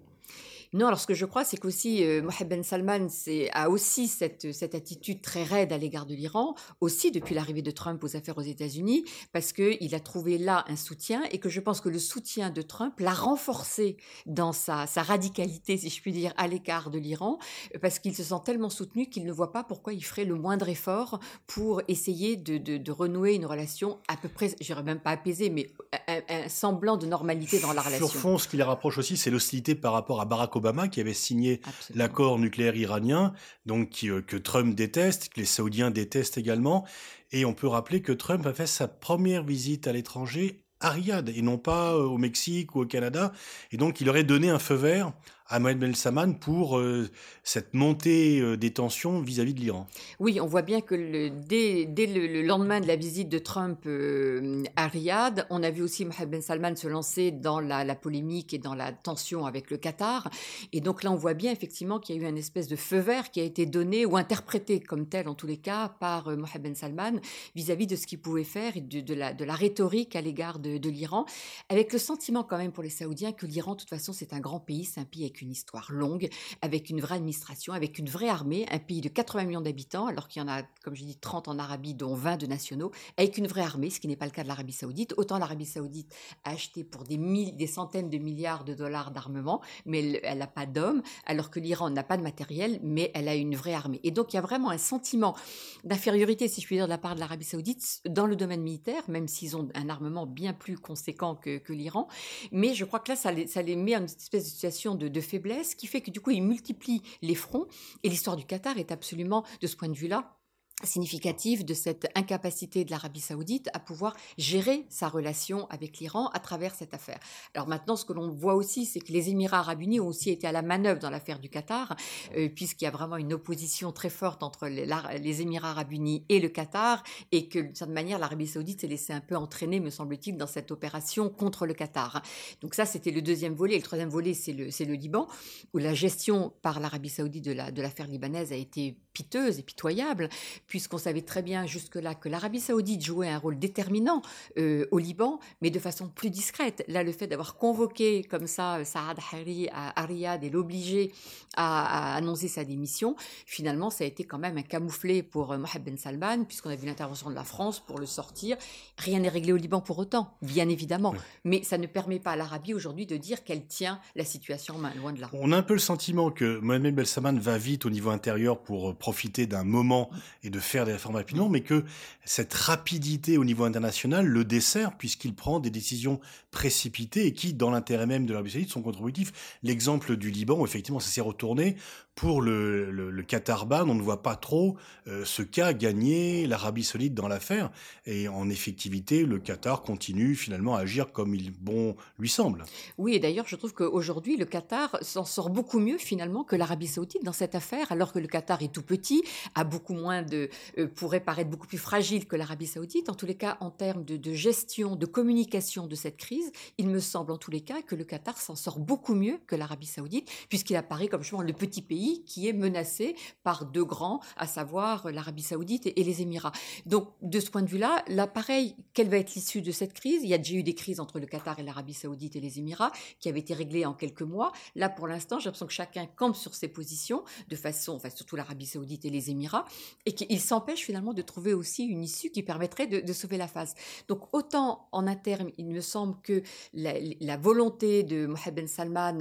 Non, 0.73 0.87
alors 0.87 0.99
ce 0.99 1.07
que 1.07 1.15
je 1.15 1.25
crois, 1.25 1.43
c'est 1.43 1.57
qu'aussi 1.57 2.03
euh, 2.03 2.21
Mohamed 2.21 2.47
Ben 2.47 2.63
Salman 2.63 3.07
a 3.53 3.69
aussi 3.69 4.07
cette, 4.07 4.51
cette 4.53 4.75
attitude 4.75 5.21
très 5.21 5.43
raide 5.43 5.73
à 5.73 5.77
l'égard 5.77 6.05
de 6.05 6.13
l'Iran, 6.13 6.53
aussi 6.79 7.11
depuis 7.11 7.33
l'arrivée 7.33 7.63
de 7.63 7.71
Trump 7.71 8.03
aux 8.03 8.15
affaires 8.15 8.37
aux 8.37 8.41
États-Unis, 8.41 9.03
parce 9.33 9.51
qu'il 9.51 9.95
a 9.95 9.99
trouvé 9.99 10.37
là 10.37 10.65
un 10.67 10.75
soutien 10.75 11.23
et 11.31 11.39
que 11.39 11.49
je 11.49 11.59
pense 11.59 11.81
que 11.81 11.89
le 11.89 11.97
soutien 11.97 12.51
de 12.51 12.61
Trump 12.61 12.99
l'a 12.99 13.13
renforcé 13.13 13.97
dans 14.27 14.51
sa, 14.51 14.85
sa 14.85 15.01
radicalité, 15.01 15.77
si 15.77 15.89
je 15.89 16.01
puis 16.01 16.11
dire, 16.11 16.33
à 16.37 16.47
l'écart 16.47 16.91
de 16.91 16.99
l'Iran, 16.99 17.39
parce 17.81 17.97
qu'il 17.97 18.15
se 18.15 18.23
sent 18.23 18.41
tellement 18.45 18.69
soutenu 18.69 19.09
qu'il 19.09 19.25
ne 19.25 19.31
voit 19.31 19.51
pas 19.51 19.63
pourquoi 19.63 19.93
il 19.93 20.03
ferait 20.03 20.25
le 20.25 20.35
moindre 20.35 20.69
effort 20.69 21.19
pour 21.47 21.81
essayer 21.87 22.35
de, 22.35 22.57
de, 22.59 22.77
de 22.77 22.91
renouer 22.91 23.33
une 23.33 23.45
relation 23.47 23.97
à 24.07 24.17
peu 24.17 24.29
près, 24.29 24.49
je 24.59 24.65
dirais 24.65 24.83
même 24.83 24.99
pas 24.99 25.11
apaisée, 25.11 25.49
mais 25.49 25.71
un, 26.07 26.21
un, 26.29 26.49
semblant 26.49 26.97
de 26.97 27.07
normalité 27.07 27.59
dans 27.59 27.73
la 27.73 27.81
relation. 27.81 28.07
Sur 28.07 28.19
fond, 28.19 28.37
ce 28.37 28.47
qui 28.47 28.57
les 28.57 28.63
rapproche 28.63 28.97
aussi, 28.99 29.17
c'est 29.17 29.31
l'hostilité 29.31 29.73
par 29.73 29.93
rapport 29.93 30.21
à 30.21 30.25
Barack 30.25 30.55
Obama 30.59 30.87
qui 30.87 31.01
avait 31.01 31.13
signé 31.13 31.61
l'accord 31.95 32.39
nucléaire 32.39 32.75
iranien, 32.75 33.33
donc 33.65 33.89
qui, 33.89 34.09
euh, 34.09 34.21
que 34.21 34.37
Trump 34.37 34.75
déteste, 34.75 35.29
que 35.29 35.39
les 35.39 35.45
Saoudiens 35.45 35.91
détestent 35.91 36.37
également. 36.37 36.85
Et 37.31 37.45
on 37.45 37.53
peut 37.53 37.67
rappeler 37.67 38.01
que 38.01 38.11
Trump 38.11 38.45
a 38.45 38.53
fait 38.53 38.67
sa 38.67 38.87
première 38.87 39.43
visite 39.43 39.87
à 39.87 39.91
l'étranger 39.91 40.63
à 40.79 40.91
Riyad 40.91 41.29
et 41.29 41.41
non 41.41 41.57
pas 41.57 41.93
euh, 41.93 42.03
au 42.03 42.17
Mexique 42.17 42.75
ou 42.75 42.81
au 42.81 42.85
Canada. 42.85 43.33
Et 43.71 43.77
donc 43.77 44.01
il 44.01 44.09
aurait 44.09 44.23
donné 44.23 44.49
un 44.49 44.59
feu 44.59 44.75
vert 44.75 45.13
à 45.49 45.59
Mohamed 45.59 45.79
Ben 45.79 45.95
Salman 45.95 46.33
pour 46.33 46.77
euh, 46.77 47.09
cette 47.43 47.73
montée 47.73 48.39
euh, 48.39 48.55
des 48.55 48.71
tensions 48.71 49.19
vis-à-vis 49.19 49.55
de 49.55 49.59
l'Iran. 49.59 49.87
Oui, 50.19 50.39
on 50.39 50.45
voit 50.45 50.61
bien 50.61 50.79
que 50.79 51.29
dès, 51.29 51.87
le, 52.05 52.43
lendemain 52.43 52.79
de 52.79 52.85
la 52.85 52.95
visite 52.95 53.29
de 53.29 53.39
Trump 53.39 53.79
euh, 53.87 54.63
à 54.75 54.87
Riyad, 54.87 55.47
on 55.49 55.63
a 55.63 55.71
vu 55.71 55.81
aussi 55.81 56.05
Mohamed 56.05 56.29
Ben 56.29 56.41
Salman 56.41 56.75
se 56.75 56.87
lancer 56.87 57.31
dans 57.31 57.59
la, 57.59 57.95
polémique 57.95 58.53
et 58.53 58.59
dans 58.59 58.75
la 58.75 58.91
tension 58.91 59.47
avec 59.47 59.71
le 59.71 59.77
Qatar. 59.77 60.29
Et 60.71 60.81
donc 60.81 61.01
là, 61.01 61.11
on 61.11 61.15
voit 61.15 61.33
bien 61.33 61.51
effectivement 61.51 61.99
qu'il 61.99 62.15
y 62.15 62.19
a 62.19 62.21
eu 62.21 62.25
un 62.27 62.35
espèce 62.35 62.67
de 62.67 62.75
feu 62.75 62.99
vert 62.99 63.31
qui 63.31 63.39
a 63.39 63.43
été 63.43 63.65
donné 63.65 64.05
ou 64.05 64.17
interprété 64.17 64.79
comme 64.79 65.07
tel, 65.07 65.27
en 65.27 65.33
tous 65.33 65.47
les 65.47 65.57
cas, 65.57 65.89
par 65.99 66.25
Mohamed 66.25 66.61
Ben 66.61 66.75
Salman 66.75 67.19
vis-à-vis 67.55 67.87
de 67.87 67.95
ce 67.95 68.05
qu'il 68.05 68.19
pouvait 68.19 68.43
faire 68.43 68.77
et 68.77 68.81
de, 68.81 69.13
la, 69.15 69.55
rhétorique 69.55 70.15
à 70.15 70.21
l'égard 70.21 70.59
de, 70.59 70.89
l'Iran, 70.89 71.25
avec 71.69 71.91
le 71.91 71.97
sentiment 71.97 72.43
quand 72.43 72.57
même 72.57 72.71
pour 72.71 72.83
les 72.83 72.89
Saoudiens 72.89 73.31
que 73.31 73.47
l'Iran, 73.47 73.73
de 73.73 73.79
toute 73.79 73.89
façon, 73.89 74.13
c'est 74.13 74.33
un 74.33 74.39
grand 74.39 74.59
pays, 74.59 74.85
c'est 74.85 74.99
un 74.99 75.05
pays 75.05 75.25
une 75.41 75.51
histoire 75.51 75.91
longue, 75.91 76.29
avec 76.61 76.89
une 76.89 77.01
vraie 77.01 77.15
administration, 77.15 77.73
avec 77.73 77.99
une 77.99 78.09
vraie 78.09 78.29
armée, 78.29 78.65
un 78.71 78.79
pays 78.79 79.01
de 79.01 79.09
80 79.09 79.45
millions 79.45 79.61
d'habitants, 79.61 80.07
alors 80.07 80.27
qu'il 80.27 80.41
y 80.41 80.45
en 80.45 80.47
a, 80.47 80.63
comme 80.83 80.95
je 80.95 81.03
dis, 81.03 81.15
30 81.17 81.47
en 81.47 81.59
Arabie, 81.59 81.93
dont 81.93 82.15
20 82.15 82.37
de 82.37 82.45
nationaux, 82.45 82.91
avec 83.17 83.37
une 83.37 83.47
vraie 83.47 83.61
armée, 83.61 83.89
ce 83.89 83.99
qui 83.99 84.07
n'est 84.07 84.15
pas 84.15 84.25
le 84.25 84.31
cas 84.31 84.43
de 84.43 84.47
l'Arabie 84.47 84.73
saoudite. 84.73 85.13
Autant 85.17 85.37
l'Arabie 85.37 85.65
saoudite 85.65 86.13
a 86.43 86.51
acheté 86.51 86.83
pour 86.83 87.03
des, 87.03 87.17
des 87.17 87.67
centaines 87.67 88.09
de 88.09 88.17
milliards 88.17 88.63
de 88.63 88.73
dollars 88.73 89.11
d'armement, 89.11 89.61
mais 89.85 90.19
elle 90.23 90.37
n'a 90.37 90.47
pas 90.47 90.65
d'hommes, 90.65 91.01
alors 91.25 91.49
que 91.49 91.59
l'Iran 91.59 91.89
n'a 91.89 92.03
pas 92.03 92.17
de 92.17 92.23
matériel, 92.23 92.79
mais 92.83 93.11
elle 93.13 93.27
a 93.27 93.35
une 93.35 93.55
vraie 93.55 93.73
armée. 93.73 93.99
Et 94.03 94.11
donc 94.11 94.33
il 94.33 94.35
y 94.35 94.39
a 94.39 94.41
vraiment 94.41 94.69
un 94.69 94.77
sentiment 94.77 95.35
d'infériorité, 95.83 96.47
si 96.47 96.61
je 96.61 96.65
puis 96.65 96.75
dire, 96.75 96.85
de 96.85 96.89
la 96.89 96.97
part 96.97 97.15
de 97.15 97.19
l'Arabie 97.19 97.45
saoudite 97.45 98.01
dans 98.05 98.25
le 98.25 98.35
domaine 98.35 98.61
militaire, 98.61 99.03
même 99.09 99.27
s'ils 99.27 99.55
ont 99.55 99.69
un 99.75 99.89
armement 99.89 100.25
bien 100.25 100.53
plus 100.53 100.77
conséquent 100.77 101.35
que, 101.35 101.57
que 101.57 101.73
l'Iran. 101.73 102.07
Mais 102.51 102.73
je 102.73 102.85
crois 102.85 102.99
que 102.99 103.11
là, 103.11 103.15
ça 103.15 103.31
les, 103.31 103.47
ça 103.47 103.61
les 103.61 103.75
met 103.75 103.95
en 103.95 103.99
une 103.99 104.05
espèce 104.05 104.43
de 104.43 104.49
situation 104.49 104.95
de, 104.95 105.07
de 105.07 105.21
faiblesse 105.29 105.75
qui 105.75 105.87
fait 105.87 106.01
que 106.01 106.11
du 106.11 106.19
coup, 106.19 106.31
ils 106.31 106.41
multiplient 106.41 107.01
les 107.21 107.35
fronts. 107.35 107.67
Et 108.03 108.09
l'histoire 108.09 108.35
du 108.35 108.45
Qatar 108.45 108.77
est 108.77 108.91
absolument, 108.91 109.45
de 109.61 109.67
ce 109.67 109.75
point 109.75 109.89
de 109.89 109.97
vue-là, 109.97 110.38
significative 110.83 111.65
de 111.65 111.73
cette 111.73 112.07
incapacité 112.15 112.85
de 112.85 112.91
l'Arabie 112.91 113.19
saoudite 113.19 113.69
à 113.73 113.79
pouvoir 113.79 114.15
gérer 114.37 114.85
sa 114.89 115.09
relation 115.09 115.67
avec 115.69 115.99
l'Iran 115.99 116.29
à 116.33 116.39
travers 116.39 116.75
cette 116.75 116.93
affaire. 116.93 117.19
Alors 117.53 117.67
maintenant, 117.67 117.95
ce 117.95 118.05
que 118.05 118.13
l'on 118.13 118.31
voit 118.31 118.55
aussi, 118.55 118.85
c'est 118.85 118.99
que 118.99 119.11
les 119.11 119.29
Émirats 119.29 119.59
arabes 119.59 119.81
unis 119.81 119.99
ont 119.99 120.07
aussi 120.07 120.29
été 120.29 120.47
à 120.47 120.51
la 120.51 120.61
manœuvre 120.61 120.99
dans 120.99 121.09
l'affaire 121.09 121.39
du 121.39 121.49
Qatar, 121.49 121.95
euh, 122.35 122.49
puisqu'il 122.49 122.85
y 122.85 122.87
a 122.87 122.91
vraiment 122.91 123.17
une 123.17 123.33
opposition 123.33 123.91
très 123.91 124.09
forte 124.09 124.43
entre 124.43 124.67
les, 124.67 125.41
Émirats 125.41 125.71
arabes 125.71 125.91
unis 125.91 126.25
et 126.29 126.39
le 126.39 126.49
Qatar, 126.49 127.03
et 127.31 127.47
que 127.47 127.59
d'une 127.59 127.75
certaine 127.75 127.93
manière, 127.93 128.19
l'Arabie 128.19 128.47
saoudite 128.47 128.81
s'est 128.81 128.87
laissée 128.87 129.13
un 129.13 129.21
peu 129.21 129.35
entraîner, 129.35 129.79
me 129.79 129.89
semble-t-il, 129.89 130.37
dans 130.37 130.47
cette 130.47 130.71
opération 130.71 131.29
contre 131.29 131.65
le 131.65 131.73
Qatar. 131.73 132.21
Donc 132.61 132.73
ça, 132.73 132.85
c'était 132.85 133.11
le 133.11 133.21
deuxième 133.21 133.53
volet. 133.53 133.77
le 133.77 133.83
troisième 133.83 134.09
volet, 134.09 134.33
c'est 134.33 134.53
le, 134.53 134.93
Liban, 134.93 135.27
où 135.73 135.77
la 135.77 135.93
gestion 135.93 136.51
par 136.61 136.79
l'Arabie 136.79 137.09
saoudite 137.09 137.45
de 137.45 137.81
l'affaire 137.81 138.07
libanaise 138.07 138.51
a 138.51 138.55
été 138.55 138.97
piteuse 139.19 139.59
et 139.59 139.63
pitoyable, 139.63 140.29
puisqu'on 140.67 140.97
savait 140.97 141.23
très 141.23 141.41
bien 141.41 141.65
jusque-là 141.65 142.15
que 142.15 142.29
l'Arabie 142.29 142.61
saoudite 142.61 143.03
jouait 143.03 143.27
un 143.27 143.37
rôle 143.37 143.59
déterminant 143.59 144.21
euh, 144.57 144.85
au 144.91 144.97
Liban, 144.97 145.41
mais 145.61 145.69
de 145.69 145.79
façon 145.79 146.07
plus 146.07 146.29
discrète. 146.29 146.85
Là, 146.87 147.03
le 147.03 147.11
fait 147.11 147.27
d'avoir 147.27 147.57
convoqué 147.57 148.23
comme 148.23 148.47
ça 148.47 148.77
euh, 148.77 148.85
Saad 148.85 149.17
Hariri 149.19 149.67
à, 149.73 150.05
Riyad 150.05 150.41
et 150.45 150.49
l'obliger 150.49 151.11
à, 151.57 152.15
annoncer 152.15 152.47
sa 152.47 152.63
démission, 152.63 153.17
finalement, 153.45 153.89
ça 153.89 154.05
a 154.05 154.07
été 154.07 154.23
quand 154.23 154.37
même 154.37 154.57
un 154.57 154.61
camouflet 154.61 155.21
pour 155.21 155.51
euh, 155.51 155.57
Mohamed 155.57 155.83
Ben 155.83 155.97
Salman, 155.97 156.45
puisqu'on 156.45 156.69
a 156.69 156.77
vu 156.77 156.85
l'intervention 156.85 157.29
de 157.29 157.35
la 157.35 157.43
France 157.43 157.81
pour 157.81 157.99
le 157.99 158.05
sortir. 158.05 158.55
Rien 158.97 159.19
n'est 159.19 159.27
réglé 159.27 159.51
au 159.51 159.57
Liban 159.57 159.81
pour 159.81 159.99
autant, 159.99 160.37
bien 160.41 160.69
évidemment, 160.69 161.13
mais 161.43 161.63
ça 161.63 161.77
ne 161.77 161.87
permet 161.87 162.19
pas 162.19 162.31
à 162.31 162.35
l'Arabie 162.37 162.73
aujourd'hui 162.73 163.05
de 163.05 163.17
dire 163.17 163.43
qu'elle 163.43 163.65
tient 163.65 163.99
la 164.15 164.23
situation 164.23 164.75
en 164.75 164.79
main, 164.79 164.93
loin 164.95 165.11
de 165.11 165.19
là. 165.19 165.29
On 165.33 165.51
a 165.51 165.57
un 165.57 165.63
peu 165.63 165.73
le 165.73 165.79
sentiment 165.79 166.31
que 166.31 166.59
Mohamed 166.59 166.95
Ben 166.95 167.05
Salman 167.05 167.37
va 167.37 167.57
vite 167.57 167.85
au 167.85 167.89
niveau 167.89 168.11
intérieur 168.11 168.61
pour 168.61 168.95
profiter 169.09 169.47
d'un 169.47 169.63
moment 169.63 170.11
et 170.43 170.51
de 170.51 170.59
faire 170.59 170.85
des 170.85 170.91
réformes 170.93 171.15
rapidement, 171.15 171.49
mais 171.49 171.61
que 171.61 171.83
cette 172.25 172.53
rapidité 172.53 173.39
au 173.39 173.43
niveau 173.43 173.63
international 173.63 174.27
le 174.27 174.45
dessert 174.45 174.95
puisqu'il 174.99 175.33
prend 175.33 175.59
des 175.59 175.71
décisions 175.71 176.19
précipitées 176.51 177.25
et 177.25 177.33
qui, 177.33 177.55
dans 177.55 177.71
l'intérêt 177.71 178.05
même 178.05 178.27
de 178.27 178.33
l'Arabie 178.33 178.51
Saoudite, 178.51 178.69
sont 178.69 178.83
contre-productifs. 178.83 179.57
L'exemple 179.63 180.15
du 180.15 180.29
Liban, 180.29 180.63
effectivement 180.63 180.99
ça 180.99 181.09
s'est 181.09 181.21
retourné, 181.21 181.75
pour 182.19 182.41
le, 182.41 182.91
le, 182.91 183.11
le 183.11 183.23
Qatar-Ban, 183.23 183.87
on 183.87 183.95
ne 183.95 184.01
voit 184.01 184.21
pas 184.21 184.35
trop 184.35 184.75
euh, 185.07 185.23
ce 185.23 185.41
qu'a 185.41 185.73
gagné 185.73 186.47
l'Arabie 186.47 186.83
Saoudite 186.83 187.13
dans 187.13 187.29
l'affaire. 187.29 187.71
Et 188.05 188.27
en 188.27 188.49
effectivité, 188.49 189.23
le 189.23 189.39
Qatar 189.39 189.83
continue 189.83 190.35
finalement 190.35 190.75
à 190.75 190.81
agir 190.81 191.13
comme 191.13 191.33
il 191.33 191.51
bon 191.51 191.95
lui 192.17 192.27
semble. 192.27 192.65
Oui, 192.97 193.13
et 193.13 193.19
d'ailleurs, 193.19 193.47
je 193.47 193.55
trouve 193.55 193.73
qu'aujourd'hui, 193.73 194.35
le 194.35 194.43
Qatar 194.43 194.97
s'en 195.01 195.23
sort 195.23 195.49
beaucoup 195.49 195.79
mieux 195.79 195.97
finalement 195.97 196.43
que 196.43 196.57
l'Arabie 196.57 196.87
Saoudite 196.87 197.23
dans 197.23 197.31
cette 197.31 197.55
affaire, 197.55 197.89
alors 197.89 198.11
que 198.11 198.19
le 198.19 198.27
Qatar 198.27 198.61
est 198.63 198.73
tout 198.73 198.83
petit, 198.83 199.23
a 199.55 199.63
beaucoup 199.63 199.93
moins 199.93 200.21
de, 200.21 200.49
euh, 200.77 200.87
pourrait 200.87 201.21
paraître 201.21 201.49
beaucoup 201.49 201.67
plus 201.67 201.77
fragile 201.77 202.25
que 202.25 202.35
l'Arabie 202.35 202.67
Saoudite. 202.67 203.07
En 203.07 203.15
tous 203.15 203.27
les 203.27 203.35
cas, 203.35 203.55
en 203.61 203.71
termes 203.71 204.03
de, 204.03 204.17
de 204.17 204.33
gestion, 204.33 204.97
de 204.97 205.05
communication 205.05 205.87
de 205.87 205.95
cette 205.95 206.17
crise, 206.17 206.51
il 206.77 206.89
me 206.89 206.99
semble 206.99 207.31
en 207.31 207.37
tous 207.37 207.51
les 207.51 207.61
cas 207.61 207.81
que 207.81 207.95
le 207.95 208.03
Qatar 208.03 208.37
s'en 208.37 208.55
sort 208.57 208.79
beaucoup 208.79 209.15
mieux 209.15 209.39
que 209.47 209.55
l'Arabie 209.55 209.87
Saoudite, 209.87 210.29
puisqu'il 210.49 210.75
apparaît 210.75 211.07
comme 211.07 211.21
justement 211.21 211.43
le 211.43 211.53
petit 211.53 211.81
pays 211.81 212.08
qui 212.17 212.47
est 212.47 212.53
menacé 212.53 213.15
par 213.43 213.65
deux 213.65 213.85
grands, 213.85 214.19
à 214.37 214.47
savoir 214.47 215.11
l'Arabie 215.11 215.43
saoudite 215.43 215.87
et, 215.87 216.03
les 216.03 216.21
Émirats. 216.21 216.51
Donc, 216.85 217.09
de 217.21 217.39
ce 217.39 217.49
point 217.49 217.61
de 217.61 217.69
vue-là, 217.69 218.03
l'appareil, 218.07 218.75
quelle 218.93 219.09
va 219.09 219.17
être 219.17 219.35
l'issue 219.35 219.61
de 219.61 219.71
cette 219.71 219.93
crise? 219.93 220.21
Il 220.23 220.29
y 220.29 220.33
a 220.33 220.37
déjà 220.37 220.55
eu 220.55 220.63
des 220.63 220.75
crises 220.75 220.99
entre 220.99 221.19
le 221.19 221.25
Qatar 221.25 221.59
et 221.59 221.63
l'Arabie 221.63 221.93
saoudite 221.93 222.35
et 222.35 222.41
les 222.41 222.59
Émirats 222.59 222.91
qui 223.19 223.29
avaient 223.29 223.39
été 223.39 223.53
réglées 223.53 223.85
en 223.85 223.93
quelques 223.93 224.21
mois. 224.21 224.51
Là, 224.75 224.89
pour 224.89 225.07
l'instant, 225.07 225.39
j'ai 225.39 225.45
l'impression 225.45 225.67
que 225.67 225.73
chacun 225.73 226.05
campe 226.07 226.35
sur 226.35 226.55
ses 226.55 226.67
positions, 226.67 227.23
de 227.47 227.55
façon, 227.55 227.93
enfin, 227.93 228.09
surtout 228.09 228.35
l'Arabie 228.35 228.65
saoudite 228.65 229.05
et 229.05 229.09
les 229.09 229.29
Émirats, 229.29 229.65
et 230.05 230.13
qu'il 230.13 230.39
s'empêche 230.39 230.81
finalement 230.81 231.13
de 231.13 231.21
trouver 231.21 231.53
aussi 231.53 231.85
une 231.85 232.03
issue 232.03 232.31
qui 232.31 232.43
permettrait 232.43 232.87
de, 232.87 233.13
sauver 233.13 233.37
la 233.37 233.47
face. 233.47 233.75
Donc, 234.07 234.33
autant 234.33 234.87
en 234.91 235.07
interne, 235.07 235.51
il 235.57 235.67
me 235.67 235.81
semble 235.81 236.15
que 236.21 236.41
la, 236.73 237.37
volonté 237.37 238.03
de 238.03 238.25
Mohamed 238.25 238.55
Ben 238.55 238.67
Salman 238.67 239.19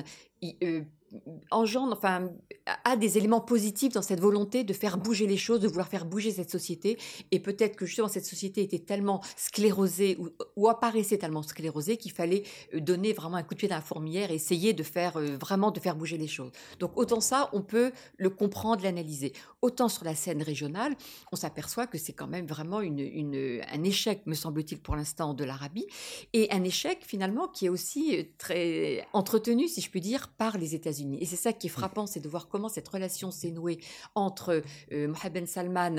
euh, 0.63 0.83
engendre, 1.51 1.93
enfin, 1.97 2.31
a 2.85 2.97
des 2.97 3.19
éléments 3.19 3.41
positifs 3.41 3.93
dans 3.93 4.03
cette 4.03 4.21
volonté 4.21 4.65
de 4.65 4.73
faire 4.73 4.99
bouger 4.99 5.27
les 5.27 5.37
choses, 5.37 5.61
de 5.61 5.69
vouloir 5.69 5.89
faire 5.89 6.05
bouger 6.05 6.31
cette 6.31 6.51
société. 6.51 6.99
Et 7.31 7.41
peut-être 7.41 7.77
que 7.77 7.87
justement 7.87 8.09
cette 8.09 8.27
société 8.27 8.63
était 8.63 8.79
tellement 8.79 9.23
sclérosée 9.37 10.19
ou, 10.57 10.69
apparaissait 10.69 11.19
tellement 11.19 11.43
sclérosée 11.43 11.97
qu'il 11.97 12.13
fallait 12.13 12.43
euh, 12.75 12.81
donner 12.81 13.13
vraiment 13.13 13.37
un 13.37 13.43
coup 13.43 13.55
de 13.55 13.59
pied 13.59 13.69
dans 13.69 13.77
la 13.77 13.81
fourmilière 13.81 14.31
et 14.31 14.35
essayer 14.35 14.75
de 14.75 14.83
faire 14.83 15.17
euh, 15.17 15.37
vraiment 15.41 15.71
de 15.71 15.81
faire 15.81 15.97
bouger 15.97 16.19
les 16.19 16.27
choses. 16.27 16.51
Donc 16.79 16.93
autant 16.97 17.21
ça, 17.21 17.49
on 17.53 17.63
peut 17.63 17.91
le 18.17 18.31
comprendre, 18.31 18.83
l'analyser. 18.83 19.33
Autant 19.63 19.89
sur 19.89 20.05
la 20.05 20.15
scène 20.15 20.43
régionale, 20.43 20.95
on 21.33 21.37
s'aperçoit 21.37 21.87
que 21.87 21.97
c'est 21.99 22.13
quand 22.13 22.27
même 22.27 22.47
vraiment 22.47 22.81
une, 22.81 23.63
un 23.73 23.83
échec, 23.83 24.23
me 24.27 24.35
semble-t-il 24.35 24.81
pour 24.81 24.95
l'instant, 24.95 25.35
de 25.35 25.45
l'Arabie 25.45 25.87
et 26.33 26.51
un 26.51 26.65
échec 26.65 27.03
finalement 27.07 27.49
qui 27.49 27.67
est 27.67 27.69
aussi 27.69 28.17
euh, 28.17 28.23
très 28.39 29.07
entretenu, 29.13 29.69
si 29.69 29.81
je 29.81 29.91
puis 29.91 30.01
dire, 30.01 30.29
par 30.29 30.59
les 30.59 30.75
États-Unis 30.75 30.98
et 31.21 31.27
c'est 31.27 31.37
ça 31.37 31.53
qui 31.53 31.67
est 31.67 31.71
frappant, 31.71 32.07
c'est 32.07 32.21
de 32.21 32.29
voir 32.29 32.49
comment 32.49 32.69
cette 32.69 32.89
relation 32.89 33.31
s'est 33.31 33.51
nouée 33.51 33.79
entre 34.15 34.63
euh, 34.93 35.09
Mohamed 35.09 35.33
Ben 35.33 35.47
Salman 35.47 35.97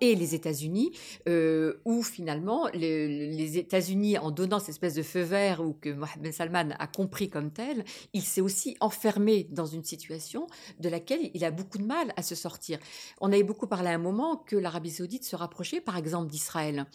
et 0.00 0.14
les 0.14 0.34
États-Unis, 0.34 0.92
euh, 1.28 1.80
où 1.84 2.02
finalement 2.02 2.68
les 2.74 3.58
États-Unis, 3.58 4.18
en 4.18 4.30
donnant 4.30 4.58
cette 4.58 4.70
espèce 4.70 4.94
de 4.94 5.02
feu 5.02 5.20
vert 5.20 5.60
ou 5.60 5.74
que 5.74 5.90
Mohamed 5.90 6.22
Ben 6.22 6.32
Salman 6.32 6.74
a 6.78 6.86
compris 6.86 7.30
comme 7.30 7.52
tel, 7.52 7.84
il 8.12 8.22
s'est 8.22 8.40
aussi 8.40 8.76
enfermé 8.80 9.46
dans 9.50 9.66
une 9.66 9.84
situation 9.84 10.46
de 10.80 10.88
laquelle 10.88 11.30
il 11.34 11.44
a 11.44 11.50
beaucoup 11.50 11.78
de 11.78 11.84
mal 11.84 12.12
à 12.16 12.22
se 12.22 12.34
sortir. 12.34 12.78
On 13.20 13.32
avait 13.32 13.42
beaucoup 13.42 13.66
parlé 13.66 13.90
à 13.90 13.94
un 13.94 13.98
moment 13.98 14.36
que 14.36 14.56
l'Arabie 14.56 14.90
saoudite 14.90 15.24
se 15.24 15.36
rapprochait 15.36 15.80
par 15.80 15.96
exemple 15.96 16.30
d'Israël. 16.30 16.86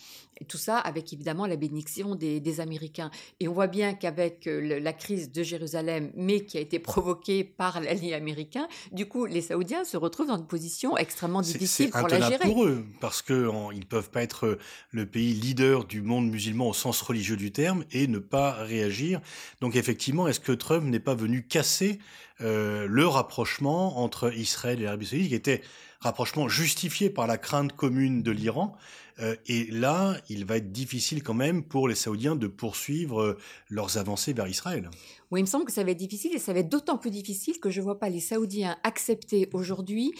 Tout 0.48 0.58
ça 0.58 0.78
avec 0.78 1.12
évidemment 1.14 1.48
la 1.48 1.56
bénédiction 1.56 2.16
des, 2.16 2.60
Américains. 2.60 3.12
Et 3.40 3.48
on 3.48 3.54
voit 3.54 3.68
bien 3.68 3.94
qu'avec 3.94 4.48
euh, 4.48 4.80
la 4.80 4.94
crise 4.94 5.32
de 5.32 5.44
Jérusalem, 5.44 6.12
mais 6.16 6.46
qui 6.46 6.58
a 6.58 6.62
été 6.62 6.80
provoquée 6.80 7.47
par 7.48 7.80
l'allié 7.80 8.14
américain, 8.14 8.68
du 8.92 9.08
coup 9.08 9.26
les 9.26 9.42
Saoudiens 9.42 9.84
se 9.84 9.98
retrouvent 9.98 10.28
dans 10.28 10.38
une 10.38 10.48
position 10.48 10.98
extrêmement 10.98 11.42
difficile 11.42 11.92
pour 11.92 12.08
la 12.08 12.30
gérer. 12.30 12.46
pour 12.46 12.66
eux 12.66 12.86
parce 13.00 13.22
qu'ils 13.22 13.36
ne 13.36 13.86
peuvent 13.86 14.10
pas 14.10 14.22
être 14.22 14.46
euh, 14.46 14.60
le 14.92 15.06
pays 15.06 15.34
leader 15.34 15.86
du 15.86 16.02
monde 16.02 16.30
musulman 16.30 16.70
au 16.70 16.74
sens 16.74 17.02
religieux 17.02 17.38
du 17.38 17.52
terme 17.52 17.84
et 17.92 18.08
ne 18.08 18.20
pas 18.20 18.52
réagir. 18.52 19.22
Donc 19.62 19.76
effectivement, 19.76 20.28
est-ce 20.28 20.40
que 20.40 20.52
Trump 20.52 20.86
n'est 20.86 21.00
pas 21.00 21.16
venu 21.16 21.46
casser 21.48 22.00
euh, 22.42 22.88
le 22.88 23.08
rapprochement 23.08 24.00
entre 24.00 24.34
Israël 24.36 24.80
et 24.80 24.84
l'Arabie 24.84 25.08
saoudite, 25.08 25.30
qui 25.30 25.36
était 25.36 25.62
rapprochement 26.00 26.48
justifié 26.48 27.10
par 27.10 27.28
la 27.28 27.38
crainte 27.38 27.76
commune 27.76 28.22
de 28.22 28.32
l'Iran. 28.32 28.78
Euh, 29.20 29.36
et 29.48 29.66
là, 29.72 30.18
il 30.30 30.46
va 30.46 30.58
être 30.58 30.72
difficile 30.72 31.24
quand 31.24 31.34
même 31.34 31.64
pour 31.64 31.88
les 31.88 31.96
Saoudiens 31.96 32.36
de 32.36 32.48
poursuivre 32.48 33.38
leurs 33.70 33.98
avancées 33.98 34.34
vers 34.34 34.48
Israël. 34.48 34.90
Oui, 35.32 35.42
il 35.42 35.44
me 35.44 35.48
semble 35.48 35.66
que 35.66 35.72
ça 35.72 35.84
va 35.84 35.92
être 35.92 35.98
difficile 35.98 36.34
et 36.34 36.40
ça 36.40 36.54
va 36.54 36.60
être 36.60 36.70
d'autant 36.70 36.98
plus 36.98 37.12
difficile 37.12 37.60
que 37.60 37.70
je 37.70 37.80
ne 37.80 37.84
vois 37.84 38.00
pas 38.00 38.10
les 38.10 38.20
Saoudiens 38.20 38.78
accepter 38.84 39.50
aujourd'hui 39.54 40.14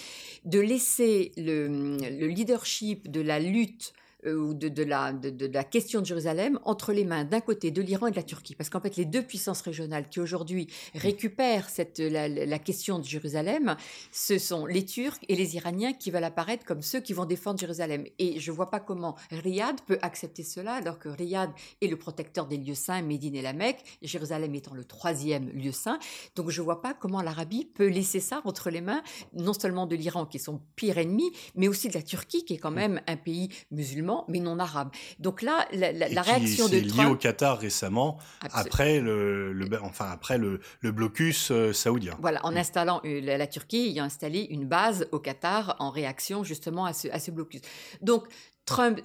de 0.46 0.60
laisser 0.60 1.32
le, 1.38 1.98
leadership 2.28 3.10
de 3.10 3.22
la 3.22 3.40
lutte 3.40 3.94
ou 4.36 4.54
de, 4.54 4.70
de, 4.70 4.84
la, 4.84 5.14
de, 5.14 5.46
la 5.46 5.64
question 5.64 6.02
de 6.02 6.06
Jérusalem 6.06 6.60
entre 6.64 6.94
les 6.94 7.06
mains 7.06 7.24
d'un 7.24 7.42
côté 7.42 7.72
de 7.72 7.82
l'Iran 7.82 8.08
et 8.08 8.12
de 8.12 8.16
la 8.16 8.24
Turquie. 8.24 8.56
Parce 8.56 8.70
qu'en 8.70 8.82
fait, 8.82 8.96
les 8.96 9.06
deux 9.06 9.22
puissances 9.22 9.62
régionales 9.62 10.10
qui 10.10 10.20
aujourd'hui 10.20 10.68
récupèrent 10.96 11.70
cette, 11.70 12.00
la, 12.00 12.28
la, 12.28 12.60
question 12.60 13.00
de 13.00 13.06
Jérusalem, 13.06 13.76
ce 14.12 14.38
sont 14.38 14.66
les 14.66 14.86
Turcs 14.86 15.20
et 15.28 15.36
les 15.36 15.56
Iraniens 15.56 15.94
qui 15.94 16.12
veulent 16.12 16.24
apparaître 16.24 16.66
comme 16.66 16.82
ceux 16.82 17.00
qui 17.00 17.14
vont 17.14 17.26
défendre 17.26 17.60
Jérusalem. 17.60 18.06
Et 18.20 18.40
je 18.40 18.52
ne 18.52 18.56
vois 18.56 18.70
pas 18.70 18.80
comment 18.80 19.16
Riyad 19.32 19.82
peut 19.82 20.00
accepter 20.02 20.44
cela 20.44 20.74
alors 20.74 21.00
que 21.00 21.10
Riyad 21.10 21.52
est 21.82 21.88
le 21.88 21.98
protecteur 21.98 22.48
des 22.48 22.58
lieux 22.58 22.76
saints, 22.76 23.02
Médine 23.02 23.36
et 23.36 23.42
la 23.42 23.54
Mecque, 23.54 23.84
Jérusalem 24.02 24.54
étant 24.56 24.74
le 24.74 24.84
troisième 24.84 25.50
lieu 25.50 25.72
saint. 25.72 26.00
Donc 26.36 26.50
je 26.50 26.62
ne 26.62 26.66
vois 26.66 26.82
pas 26.82 26.94
comment 26.94 27.22
l'Arabie 27.22 27.66
peut 27.66 27.88
laisser 27.88 28.20
ça 28.20 28.42
entre 28.46 28.70
les 28.70 28.82
mains 28.82 29.04
non 29.34 29.54
seulement 29.54 29.86
de 29.86 29.96
l'Iran 29.96 30.26
qui 30.26 30.38
est 30.38 30.42
son 30.42 30.62
pire 30.76 30.98
ennemi, 30.98 31.32
mais 31.56 31.68
aussi 31.68 31.90
de 31.90 31.94
la 31.94 32.02
Turquie 32.02 32.46
qui 32.46 32.54
est 32.54 32.58
quand 32.58 32.72
même 32.72 33.02
un 33.08 33.18
pays 33.18 33.50
musulman 33.72 34.17
mais 34.28 34.40
non 34.40 34.60
arabe. 34.60 34.90
Donc 35.20 35.42
là, 35.42 35.68
la, 35.72 35.92
la, 35.92 36.22
réaction 36.22 36.68
de 36.68 36.80
Trump... 36.80 36.98
lié 36.98 37.06
au 37.06 37.16
Qatar 37.16 37.60
récemment, 37.60 38.18
après 38.54 39.00
le, 39.00 39.68
enfin 39.82 40.10
après 40.12 40.38
le, 40.38 40.60
le 40.82 40.92
blocus 40.92 41.52
euh, 41.52 41.74
saoudien. 41.74 42.16
Voilà, 42.20 42.46
en 42.46 42.56
installant 42.56 43.02
euh, 43.06 43.22
la, 43.22 43.48
Turquie, 43.48 43.92
il 43.92 44.00
a 44.00 44.04
installé 44.04 44.48
une 44.50 44.66
base 44.66 45.08
au 45.12 45.20
Qatar 45.20 45.76
en 45.80 45.90
réaction 45.90 46.44
justement 46.44 46.86
à 46.86 46.94
ce, 46.94 47.08
à 47.10 47.20
ce 47.20 47.32
blocus. 47.32 47.62
Donc 48.02 48.28
Trump, 48.68 49.00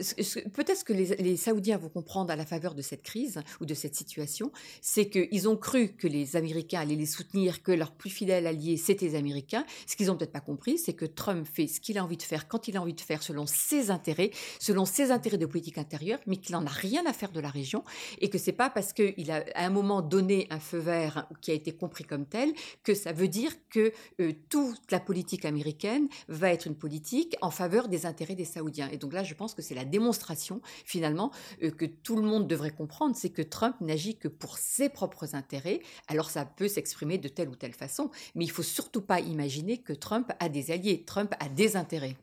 peut-être 0.54 0.82
que 0.82 0.92
les, 0.92 1.36
Saoudiens 1.36 1.78
vont 1.78 1.88
comprendre 1.88 2.32
à 2.32 2.36
la 2.36 2.44
faveur 2.44 2.74
de 2.74 2.82
cette 2.82 3.02
crise 3.02 3.40
ou 3.60 3.64
de 3.64 3.74
cette 3.74 3.94
situation, 3.94 4.50
c'est 4.80 5.08
qu'ils 5.08 5.48
ont 5.48 5.56
cru 5.56 5.90
que 5.90 6.08
les 6.08 6.34
Américains 6.34 6.80
allaient 6.80 6.96
les 6.96 7.06
soutenir, 7.06 7.62
que 7.62 7.70
leur 7.70 7.92
plus 7.92 8.10
fidèle 8.10 8.48
allié, 8.48 8.76
c'était 8.76 9.06
les 9.06 9.14
Américains. 9.14 9.64
Ce 9.86 9.94
qu'ils 9.94 10.08
n'ont 10.08 10.16
peut-être 10.16 10.32
pas 10.32 10.40
compris, 10.40 10.78
c'est 10.78 10.94
que 10.94 11.04
Trump 11.04 11.46
fait 11.46 11.68
ce 11.68 11.80
qu'il 11.80 11.96
a 11.96 12.02
envie 12.02 12.16
de 12.16 12.24
faire 12.24 12.48
quand 12.48 12.66
il 12.66 12.76
a 12.76 12.82
envie 12.82 12.92
de 12.92 13.00
faire, 13.00 13.22
selon 13.22 13.46
ses 13.46 13.92
intérêts, 13.92 14.32
selon 14.58 14.84
ses 14.84 15.12
intérêts 15.12 15.38
de 15.38 15.46
politique 15.46 15.78
intérieure, 15.78 16.18
mais 16.26 16.38
qu'il 16.38 16.56
n'en 16.56 16.66
a 16.66 16.70
rien 16.70 17.06
à 17.06 17.12
faire 17.12 17.30
de 17.30 17.38
la 17.38 17.48
région, 17.48 17.84
et 18.20 18.30
que 18.30 18.38
c'est 18.38 18.50
pas 18.50 18.68
parce 18.68 18.92
qu'il 18.92 19.30
a 19.30 19.44
à 19.54 19.64
un 19.64 19.70
moment 19.70 20.02
donné 20.02 20.48
un 20.50 20.58
feu 20.58 20.78
vert 20.78 21.28
qui 21.40 21.52
a 21.52 21.54
été 21.54 21.70
compris 21.70 22.02
comme 22.02 22.26
tel 22.26 22.52
que 22.82 22.94
ça 22.94 23.12
veut 23.12 23.28
dire 23.28 23.52
que 23.70 23.92
euh, 24.20 24.32
toute 24.48 24.90
la 24.90 24.98
politique 24.98 25.44
américaine 25.44 26.08
va 26.26 26.52
être 26.52 26.66
une 26.66 26.74
politique 26.74 27.36
en 27.42 27.52
faveur 27.52 27.86
des 27.86 28.06
intérêts 28.06 28.34
des 28.34 28.44
Saoudiens. 28.44 28.90
Et 28.90 28.96
donc 28.96 29.12
là, 29.12 29.22
je 29.22 29.34
pense 29.34 29.51
que 29.54 29.62
c'est 29.62 29.74
la 29.74 29.84
démonstration 29.84 30.60
finalement 30.84 31.30
euh, 31.62 31.70
que 31.70 31.84
tout 31.84 32.16
le 32.16 32.22
monde 32.22 32.46
devrait 32.46 32.70
comprendre, 32.70 33.16
c'est 33.16 33.30
que 33.30 33.42
Trump 33.42 33.76
n'agit 33.80 34.16
que 34.16 34.28
pour 34.28 34.58
ses 34.58 34.88
propres 34.88 35.34
intérêts. 35.34 35.80
Alors 36.08 36.30
ça 36.30 36.44
peut 36.44 36.68
s'exprimer 36.68 37.18
de 37.18 37.28
telle 37.28 37.48
ou 37.48 37.56
telle 37.56 37.74
façon, 37.74 38.10
mais 38.34 38.44
il 38.44 38.50
faut 38.50 38.62
surtout 38.62 39.02
pas 39.02 39.20
imaginer 39.20 39.78
que 39.78 39.92
Trump 39.92 40.32
a 40.40 40.48
des 40.48 40.70
alliés. 40.70 41.04
Trump 41.04 41.34
a 41.40 41.48
des 41.48 41.76
intérêts. 41.76 42.16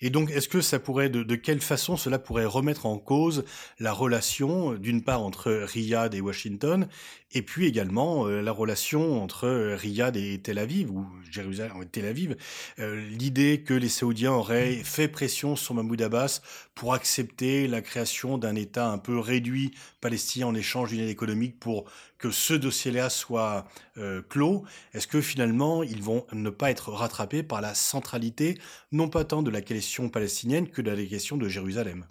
Et 0.00 0.10
donc, 0.10 0.30
est-ce 0.30 0.48
que 0.48 0.60
ça 0.60 0.78
pourrait, 0.78 1.08
de, 1.08 1.34
quelle 1.34 1.60
façon 1.60 1.96
cela 1.96 2.18
pourrait 2.18 2.44
remettre 2.44 2.86
en 2.86 2.98
cause 2.98 3.44
la 3.78 3.92
relation, 3.92 4.74
d'une 4.74 5.02
part, 5.02 5.22
entre 5.22 5.50
Riyad 5.50 6.14
et 6.14 6.20
Washington, 6.20 6.88
et 7.32 7.42
puis 7.42 7.66
également 7.66 8.26
euh, 8.26 8.40
la 8.40 8.52
relation 8.52 9.22
entre 9.22 9.48
Riyad 9.74 10.16
et 10.16 10.40
Tel 10.40 10.58
Aviv, 10.58 10.90
ou 10.90 11.06
Jérusalem 11.30 11.82
et 11.82 11.86
Tel 11.86 12.06
Aviv. 12.06 12.36
Euh, 12.78 13.00
l'idée 13.10 13.62
que 13.62 13.74
les 13.74 13.88
Saoudiens 13.88 14.32
auraient 14.32 14.80
fait 14.84 15.08
pression 15.08 15.56
sur 15.56 15.74
Mahmoud 15.74 16.00
Abbas 16.02 16.40
pour 16.74 16.94
accepter 16.94 17.66
la 17.66 17.82
création 17.82 18.38
d'un 18.38 18.54
État 18.54 18.88
un 18.88 18.98
peu 18.98 19.18
réduit 19.18 19.72
palestinien 20.00 20.46
en 20.46 20.54
échange 20.54 20.90
d'une 20.90 21.00
aide 21.00 21.08
économique 21.08 21.58
pour 21.58 21.84
que 22.18 22.30
ce 22.30 22.54
dossier-là 22.54 23.10
soit 23.10 23.66
euh, 23.96 24.22
clos, 24.28 24.64
est-ce 24.92 25.06
que 25.06 25.20
finalement 25.20 25.82
ils 25.82 26.02
vont 26.02 26.26
ne 26.32 26.50
pas 26.50 26.70
être 26.70 26.90
rattrapés 26.90 27.42
par 27.42 27.60
la 27.60 27.74
centralité, 27.74 28.58
non 28.92 29.08
pas 29.08 29.24
tant 29.24 29.42
de 29.42 29.50
la 29.50 29.62
question 29.62 30.08
palestinienne 30.08 30.68
que 30.68 30.82
de 30.82 30.90
la 30.90 31.04
question 31.04 31.36
de 31.36 31.48
Jérusalem? 31.48 32.06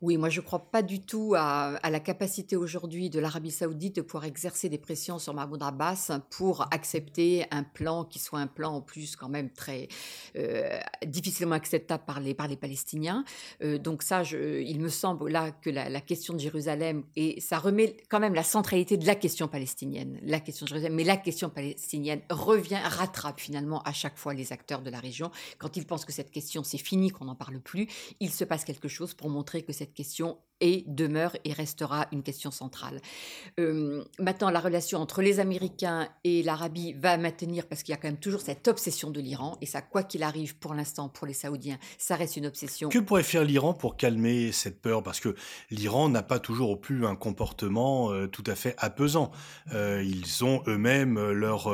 Oui, 0.00 0.16
moi 0.16 0.28
je 0.28 0.40
ne 0.40 0.44
crois 0.44 0.70
pas 0.70 0.82
du 0.82 1.00
tout 1.00 1.34
à, 1.36 1.78
la 1.82 2.00
capacité 2.00 2.54
aujourd'hui 2.56 3.10
de 3.10 3.18
l'Arabie 3.18 3.50
saoudite 3.50 3.96
de 3.96 4.02
pouvoir 4.02 4.24
exercer 4.24 4.68
des 4.68 4.78
pressions 4.78 5.18
sur 5.18 5.34
Mahmoud 5.34 5.62
Abbas 5.62 6.10
pour 6.30 6.62
accepter 6.72 7.46
un 7.50 7.64
plan 7.64 8.04
qui 8.04 8.18
soit 8.18 8.38
un 8.38 8.46
plan 8.46 8.74
en 8.74 8.80
plus 8.80 9.16
quand 9.16 9.28
même 9.28 9.50
très 9.50 9.88
euh, 10.36 10.78
difficilement 11.04 11.56
acceptable 11.56 12.04
par 12.06 12.20
les, 12.20 12.34
par 12.34 12.46
les 12.46 12.56
Palestiniens. 12.56 13.24
Euh, 13.62 13.78
donc 13.78 14.02
ça, 14.02 14.22
il 14.22 14.80
me 14.80 14.88
semble 14.88 15.30
là 15.30 15.50
que 15.50 15.70
la, 15.70 16.00
question 16.00 16.32
de 16.32 16.38
Jérusalem, 16.38 17.02
et 17.16 17.40
ça 17.40 17.58
remet 17.58 17.96
quand 18.08 18.20
même 18.20 18.34
la 18.34 18.44
centralité 18.44 18.96
de 18.96 19.06
la 19.06 19.16
question 19.16 19.48
palestinienne, 19.48 20.18
la 20.22 20.38
question 20.38 20.64
de 20.64 20.68
Jérusalem, 20.68 20.94
mais 20.94 21.04
la 21.04 21.16
question 21.16 21.50
palestinienne 21.50 22.20
revient, 22.30 22.78
rattrape 22.82 23.40
finalement 23.40 23.82
à 23.82 23.92
chaque 23.92 24.16
fois 24.16 24.32
les 24.32 24.52
acteurs 24.52 24.82
de 24.82 24.90
la 24.90 25.00
région. 25.00 25.30
Quand 25.58 25.76
ils 25.76 25.86
pensent 25.86 26.04
que 26.04 26.12
cette 26.12 26.30
question 26.30 26.62
c'est 26.62 26.78
fini, 26.78 27.10
qu'on 27.10 27.24
n'en 27.24 27.34
parle 27.34 27.58
plus, 27.60 27.88
il 28.20 28.30
se 28.30 28.44
passe 28.44 28.64
quelque 28.64 28.88
chose 28.88 29.12
pour 29.14 29.28
montrer 29.28 29.62
que 29.62 29.72
cette 29.72 29.87
question 29.94 30.36
et 30.60 30.84
demeure 30.86 31.36
et 31.44 31.52
restera 31.52 32.06
une 32.12 32.22
question 32.22 32.50
centrale. 32.50 33.00
Euh, 33.60 34.04
maintenant, 34.18 34.50
la 34.50 34.60
relation 34.60 34.98
entre 34.98 35.22
les 35.22 35.40
Américains 35.40 36.08
et 36.24 36.42
l'Arabie 36.42 36.94
va 36.94 37.16
maintenir, 37.16 37.66
parce 37.66 37.82
qu'il 37.82 37.92
y 37.92 37.94
a 37.94 38.00
quand 38.00 38.08
même 38.08 38.18
toujours 38.18 38.40
cette 38.40 38.66
obsession 38.68 39.10
de 39.10 39.20
l'Iran, 39.20 39.56
et 39.60 39.66
ça, 39.66 39.82
quoi 39.82 40.02
qu'il 40.02 40.22
arrive 40.22 40.56
pour 40.56 40.74
l'instant, 40.74 41.08
pour 41.08 41.26
les 41.26 41.32
Saoudiens, 41.32 41.78
ça 41.98 42.16
reste 42.16 42.36
une 42.36 42.46
obsession. 42.46 42.88
Que 42.88 42.98
pourrait 42.98 43.22
faire 43.22 43.44
l'Iran 43.44 43.74
pour 43.74 43.96
calmer 43.96 44.52
cette 44.52 44.80
peur? 44.80 45.02
Parce 45.02 45.20
que 45.20 45.34
l'Iran 45.70 46.08
n'a 46.08 46.22
pas 46.22 46.38
toujours 46.38 46.80
plus 46.80 47.06
un 47.06 47.16
comportement 47.16 48.12
euh, 48.12 48.26
tout 48.26 48.44
à 48.46 48.54
fait 48.54 48.74
apaisant. 48.78 49.30
Euh, 49.72 50.02
ils 50.04 50.44
ont 50.44 50.62
eux-mêmes 50.66 51.18
leur, 51.30 51.72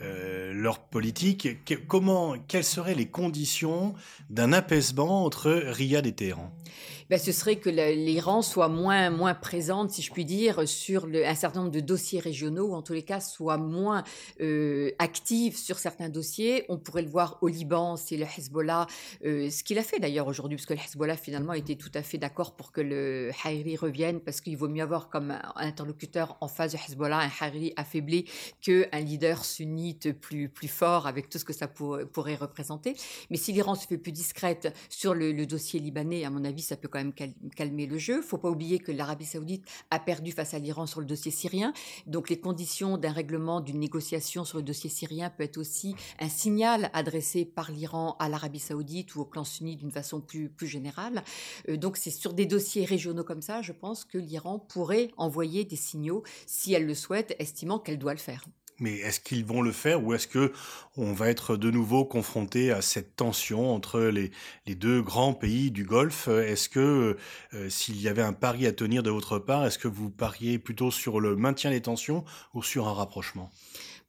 leur 0.00 0.78
politique. 0.80 1.48
comment, 1.86 2.36
quelles 2.48 2.64
seraient 2.64 2.94
les 2.94 3.08
conditions 3.08 3.94
d'un 4.30 4.52
apaisement 4.52 5.24
entre 5.24 5.50
Riyad 5.50 6.06
et 6.06 6.12
Téhéran? 6.12 6.52
Ben, 7.10 7.18
ce 7.18 7.32
serait 7.32 7.56
que 7.56 7.68
l'Iran 8.14 8.42
soit 8.42 8.68
moins, 8.68 9.10
moins 9.10 9.34
présente, 9.34 9.90
si 9.90 10.00
je 10.00 10.12
puis 10.12 10.24
dire, 10.24 10.68
sur 10.68 11.08
un 11.12 11.34
certain 11.34 11.60
nombre 11.60 11.72
de 11.72 11.80
dossiers 11.80 12.20
régionaux, 12.20 12.68
ou 12.68 12.74
en 12.74 12.82
tous 12.82 12.92
les 12.92 13.02
cas 13.02 13.18
soit 13.18 13.56
moins 13.56 14.04
euh, 14.40 14.92
active 15.00 15.58
sur 15.58 15.80
certains 15.80 16.08
dossiers. 16.08 16.64
On 16.68 16.78
pourrait 16.78 17.02
le 17.02 17.08
voir 17.08 17.38
au 17.40 17.48
Liban, 17.48 17.96
c'est 17.96 18.16
le 18.16 18.24
Hezbollah, 18.24 18.86
euh, 19.24 19.50
ce 19.50 19.64
qu'il 19.64 19.80
a 19.80 19.82
fait 19.82 19.98
d'ailleurs 19.98 20.28
aujourd'hui, 20.28 20.56
parce 20.56 20.66
que 20.66 20.74
le 20.74 20.78
Hezbollah 20.78 21.16
finalement 21.16 21.54
était 21.54 21.74
tout 21.74 21.90
à 21.92 22.02
fait 22.02 22.18
d'accord 22.18 22.54
pour 22.54 22.70
que 22.70 22.80
le 22.80 23.32
Hariri 23.42 23.76
revienne, 23.76 24.20
parce 24.20 24.40
qu'il 24.40 24.56
vaut 24.56 24.68
mieux 24.68 24.84
avoir 24.84 25.08
comme 25.08 25.36
interlocuteur 25.56 26.36
en 26.40 26.46
face 26.46 26.70
du 26.70 26.78
Hezbollah 26.88 27.18
un 27.18 27.30
Hariri 27.40 27.72
affaibli 27.74 28.26
qu'un 28.60 29.00
leader 29.00 29.44
sunnite 29.44 30.12
plus, 30.12 30.48
plus 30.48 30.68
fort 30.68 31.08
avec 31.08 31.28
tout 31.28 31.38
ce 31.38 31.44
que 31.44 31.52
ça 31.52 31.66
pourrait 31.66 32.36
représenter. 32.36 32.94
Mais 33.30 33.38
si 33.38 33.52
l'Iran 33.52 33.74
se 33.74 33.88
fait 33.88 33.98
plus 33.98 34.12
discrète 34.12 34.72
sur 34.88 35.14
le 35.14 35.46
dossier 35.46 35.80
libanais, 35.80 36.24
à 36.24 36.30
mon 36.30 36.44
avis, 36.44 36.62
ça 36.62 36.76
peut 36.76 36.86
quand 36.86 37.00
même 37.00 37.12
calmer 37.56 37.86
le 37.86 37.98
jeu. 37.98 38.03
Il 38.12 38.22
faut 38.22 38.38
pas 38.38 38.50
oublier 38.50 38.78
que 38.78 38.92
l'Arabie 38.92 39.24
saoudite 39.24 39.64
a 39.90 39.98
perdu 39.98 40.32
face 40.32 40.54
à 40.54 40.58
l'Iran 40.58 40.86
sur 40.86 41.00
le 41.00 41.06
dossier 41.06 41.30
syrien. 41.30 41.72
Donc 42.06 42.30
les 42.30 42.38
conditions 42.38 42.98
d'un 42.98 43.12
règlement, 43.12 43.60
d'une 43.60 43.78
négociation 43.78 44.44
sur 44.44 44.58
le 44.58 44.64
dossier 44.64 44.90
syrien 44.90 45.30
peut 45.30 45.44
être 45.44 45.58
aussi 45.58 45.94
un 46.20 46.28
signal 46.28 46.90
adressé 46.92 47.44
par 47.44 47.70
l'Iran 47.70 48.16
à 48.18 48.28
l'Arabie 48.28 48.58
saoudite 48.58 49.14
ou 49.14 49.20
au 49.20 49.24
clan 49.24 49.44
sunnite 49.44 49.80
d'une 49.80 49.90
façon 49.90 50.20
plus, 50.20 50.48
plus 50.48 50.66
générale. 50.66 51.22
Euh, 51.68 51.76
donc 51.76 51.96
c'est 51.96 52.10
sur 52.10 52.34
des 52.34 52.46
dossiers 52.46 52.84
régionaux 52.84 53.24
comme 53.24 53.42
ça, 53.42 53.62
je 53.62 53.72
pense 53.72 54.04
que 54.04 54.18
l'Iran 54.18 54.58
pourrait 54.58 55.10
envoyer 55.16 55.64
des 55.64 55.76
signaux, 55.76 56.22
si 56.46 56.72
elle 56.74 56.86
le 56.86 56.94
souhaite, 56.94 57.34
estimant 57.38 57.78
qu'elle 57.78 57.98
doit 57.98 58.14
le 58.14 58.18
faire. 58.18 58.44
Mais 58.80 58.96
est-ce 58.98 59.20
qu'ils 59.20 59.44
vont 59.44 59.62
le 59.62 59.72
faire 59.72 60.02
ou 60.02 60.14
est-ce 60.14 60.26
que 60.26 60.52
on 60.96 61.12
va 61.12 61.28
être 61.28 61.56
de 61.56 61.70
nouveau 61.70 62.04
confronté 62.04 62.72
à 62.72 62.82
cette 62.82 63.16
tension 63.16 63.72
entre 63.72 64.00
les, 64.00 64.30
deux 64.74 65.00
grands 65.00 65.34
pays 65.34 65.70
du 65.70 65.84
Golfe? 65.84 66.28
Est-ce 66.28 66.68
que 66.68 67.16
euh, 67.54 67.68
s'il 67.70 68.00
y 68.00 68.08
avait 68.08 68.22
un 68.22 68.32
pari 68.32 68.66
à 68.66 68.72
tenir 68.72 69.02
de 69.02 69.10
votre 69.10 69.38
part, 69.38 69.64
est-ce 69.64 69.78
que 69.78 69.88
vous 69.88 70.10
pariez 70.10 70.58
plutôt 70.58 70.90
sur 70.90 71.20
le 71.20 71.36
maintien 71.36 71.70
des 71.70 71.82
tensions 71.82 72.24
ou 72.52 72.62
sur 72.62 72.88
un 72.88 72.94
rapprochement? 72.94 73.50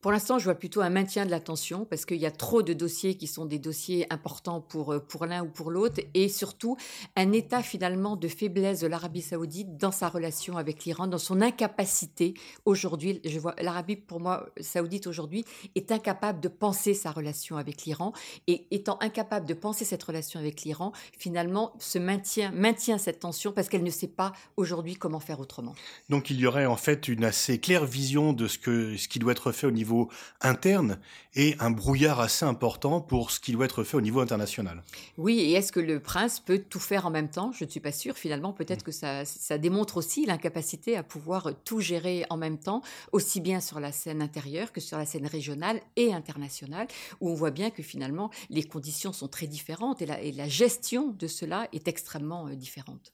Pour 0.05 0.11
l'instant, 0.11 0.37
je 0.37 0.43
vois 0.43 0.53
plutôt 0.53 0.81
un 0.81 0.91
maintien 0.91 1.25
de 1.25 1.31
la 1.31 1.39
tension 1.39 1.83
parce 1.83 2.05
qu'il 2.05 2.17
y 2.17 2.27
a 2.27 2.31
trop 2.31 2.61
de 2.61 2.73
dossiers 2.73 3.15
qui 3.15 3.25
sont 3.25 3.45
des 3.45 3.57
dossiers 3.57 4.05
importants 4.13 4.61
pour, 4.61 4.93
euh, 4.93 4.99
pour 4.99 5.25
l'un 5.25 5.41
ou 5.41 5.47
pour 5.47 5.71
l'autre 5.71 5.99
et 6.13 6.29
surtout 6.29 6.77
un 7.15 7.31
état 7.31 7.63
finalement 7.63 8.15
de 8.15 8.27
faiblesse 8.27 8.81
de 8.81 8.85
l'Arabie 8.85 9.23
saoudite 9.23 9.77
dans 9.77 9.89
sa 9.89 10.07
relation 10.07 10.57
avec 10.57 10.85
l'Iran, 10.85 11.07
dans 11.07 11.17
son 11.17 11.41
incapacité 11.41 12.35
aujourd'hui, 12.65 13.19
je 13.25 13.39
vois 13.39 13.55
l'Arabie 13.59 13.95
pour 13.95 14.19
moi 14.19 14.47
saoudite 14.61 15.07
aujourd'hui 15.07 15.43
est 15.73 15.91
incapable 15.91 16.39
de 16.39 16.49
penser 16.49 16.93
sa 16.93 17.09
relation 17.09 17.57
avec 17.57 17.85
l'Iran 17.85 18.13
et 18.45 18.67
étant 18.69 18.99
incapable 19.01 19.47
de 19.47 19.55
penser 19.55 19.85
cette 19.85 20.03
relation 20.03 20.39
avec 20.39 20.61
l'Iran, 20.61 20.91
finalement 21.17 21.73
se 21.79 21.97
maintient, 21.97 22.51
maintient 22.51 22.99
cette 22.99 23.21
tension 23.21 23.51
parce 23.51 23.69
qu'elle 23.69 23.81
ne 23.81 23.89
sait 23.89 24.05
pas 24.05 24.33
aujourd'hui 24.55 24.93
comment 24.93 25.19
faire 25.19 25.39
autrement. 25.39 25.73
Donc 26.09 26.29
il 26.29 26.39
y 26.39 26.45
aurait 26.45 26.67
en 26.67 26.77
fait 26.77 27.07
une 27.07 27.23
assez 27.23 27.57
claire 27.57 27.85
vision 27.85 28.33
de 28.33 28.47
ce, 28.47 28.59
que, 28.59 28.95
ce 28.97 29.07
qui 29.07 29.17
doit 29.17 29.31
être 29.31 29.51
fait 29.51 29.65
au 29.65 29.71
niveau 29.71 29.94
niveau 29.95 30.09
interne 30.41 30.99
et 31.35 31.55
un 31.59 31.71
brouillard 31.71 32.19
assez 32.19 32.45
important 32.45 33.01
pour 33.01 33.31
ce 33.31 33.39
qui 33.39 33.51
doit 33.51 33.65
être 33.65 33.83
fait 33.83 33.97
au 33.97 34.01
niveau 34.01 34.21
international. 34.21 34.83
Oui, 35.17 35.39
et 35.39 35.53
est-ce 35.53 35.71
que 35.71 35.79
le 35.79 35.99
prince 35.99 36.39
peut 36.39 36.59
tout 36.59 36.79
faire 36.79 37.05
en 37.05 37.09
même 37.09 37.29
temps? 37.29 37.51
Je 37.51 37.65
ne 37.65 37.69
suis 37.69 37.79
pas 37.79 37.91
sûre. 37.91 38.17
Finalement, 38.17 38.53
peut-être 38.53 38.81
mm. 38.81 38.85
que 38.85 38.91
ça, 38.91 39.25
ça 39.25 39.57
démontre 39.57 39.97
aussi 39.97 40.25
l'incapacité 40.25 40.95
à 40.95 41.03
pouvoir 41.03 41.51
tout 41.65 41.81
gérer 41.81 42.25
en 42.29 42.37
même 42.37 42.57
temps, 42.57 42.81
aussi 43.11 43.41
bien 43.41 43.59
sur 43.59 43.79
la 43.79 43.91
scène 43.91 44.21
intérieure 44.21 44.71
que 44.71 44.79
sur 44.79 44.97
la 44.97 45.05
scène 45.05 45.27
régionale 45.27 45.81
et 45.95 46.13
internationale, 46.13 46.87
où 47.19 47.29
on 47.29 47.33
voit 47.33 47.51
bien 47.51 47.69
que 47.69 47.83
finalement 47.83 48.31
les 48.49 48.63
conditions 48.63 49.13
sont 49.13 49.27
très 49.27 49.47
différentes 49.47 50.01
et 50.01 50.05
la, 50.05 50.21
et 50.21 50.31
la 50.31 50.47
gestion 50.47 51.13
de 51.19 51.27
cela 51.27 51.67
est 51.73 51.87
extrêmement 51.87 52.47
euh, 52.47 52.55
différente. 52.55 53.11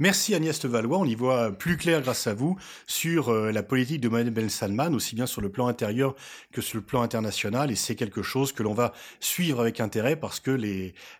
Merci 0.00 0.34
Agnès 0.34 0.64
Valois, 0.64 0.96
on 0.96 1.04
y 1.04 1.14
voit 1.14 1.52
plus 1.52 1.76
clair 1.76 2.00
grâce 2.00 2.26
à 2.26 2.32
vous 2.32 2.56
sur 2.86 3.28
euh, 3.28 3.52
la 3.52 3.62
politique 3.62 4.00
de 4.00 4.08
Mohamed 4.08 4.32
Ben 4.32 4.48
Salman, 4.48 4.94
aussi 4.94 5.14
bien 5.14 5.26
sur 5.26 5.42
le 5.42 5.50
plan 5.50 5.66
intérieur 5.66 6.16
que 6.52 6.62
sur 6.62 6.78
le 6.78 6.82
plan 6.82 7.02
international, 7.02 7.70
et 7.70 7.76
c'est 7.76 7.96
quelque 7.96 8.22
chose 8.22 8.52
que 8.52 8.62
l'on 8.62 8.72
va 8.72 8.94
suivre 9.20 9.60
avec 9.60 9.78
intérêt 9.78 10.16
parce 10.16 10.40
que 10.40 10.58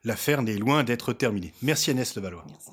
l'affaire 0.04 0.42
n'est 0.42 0.56
loin 0.56 0.82
d'être 0.82 1.12
terminée. 1.12 1.52
Merci 1.60 1.90
Agnès 1.90 2.16
Levallois. 2.16 2.46
Merci. 2.48 2.70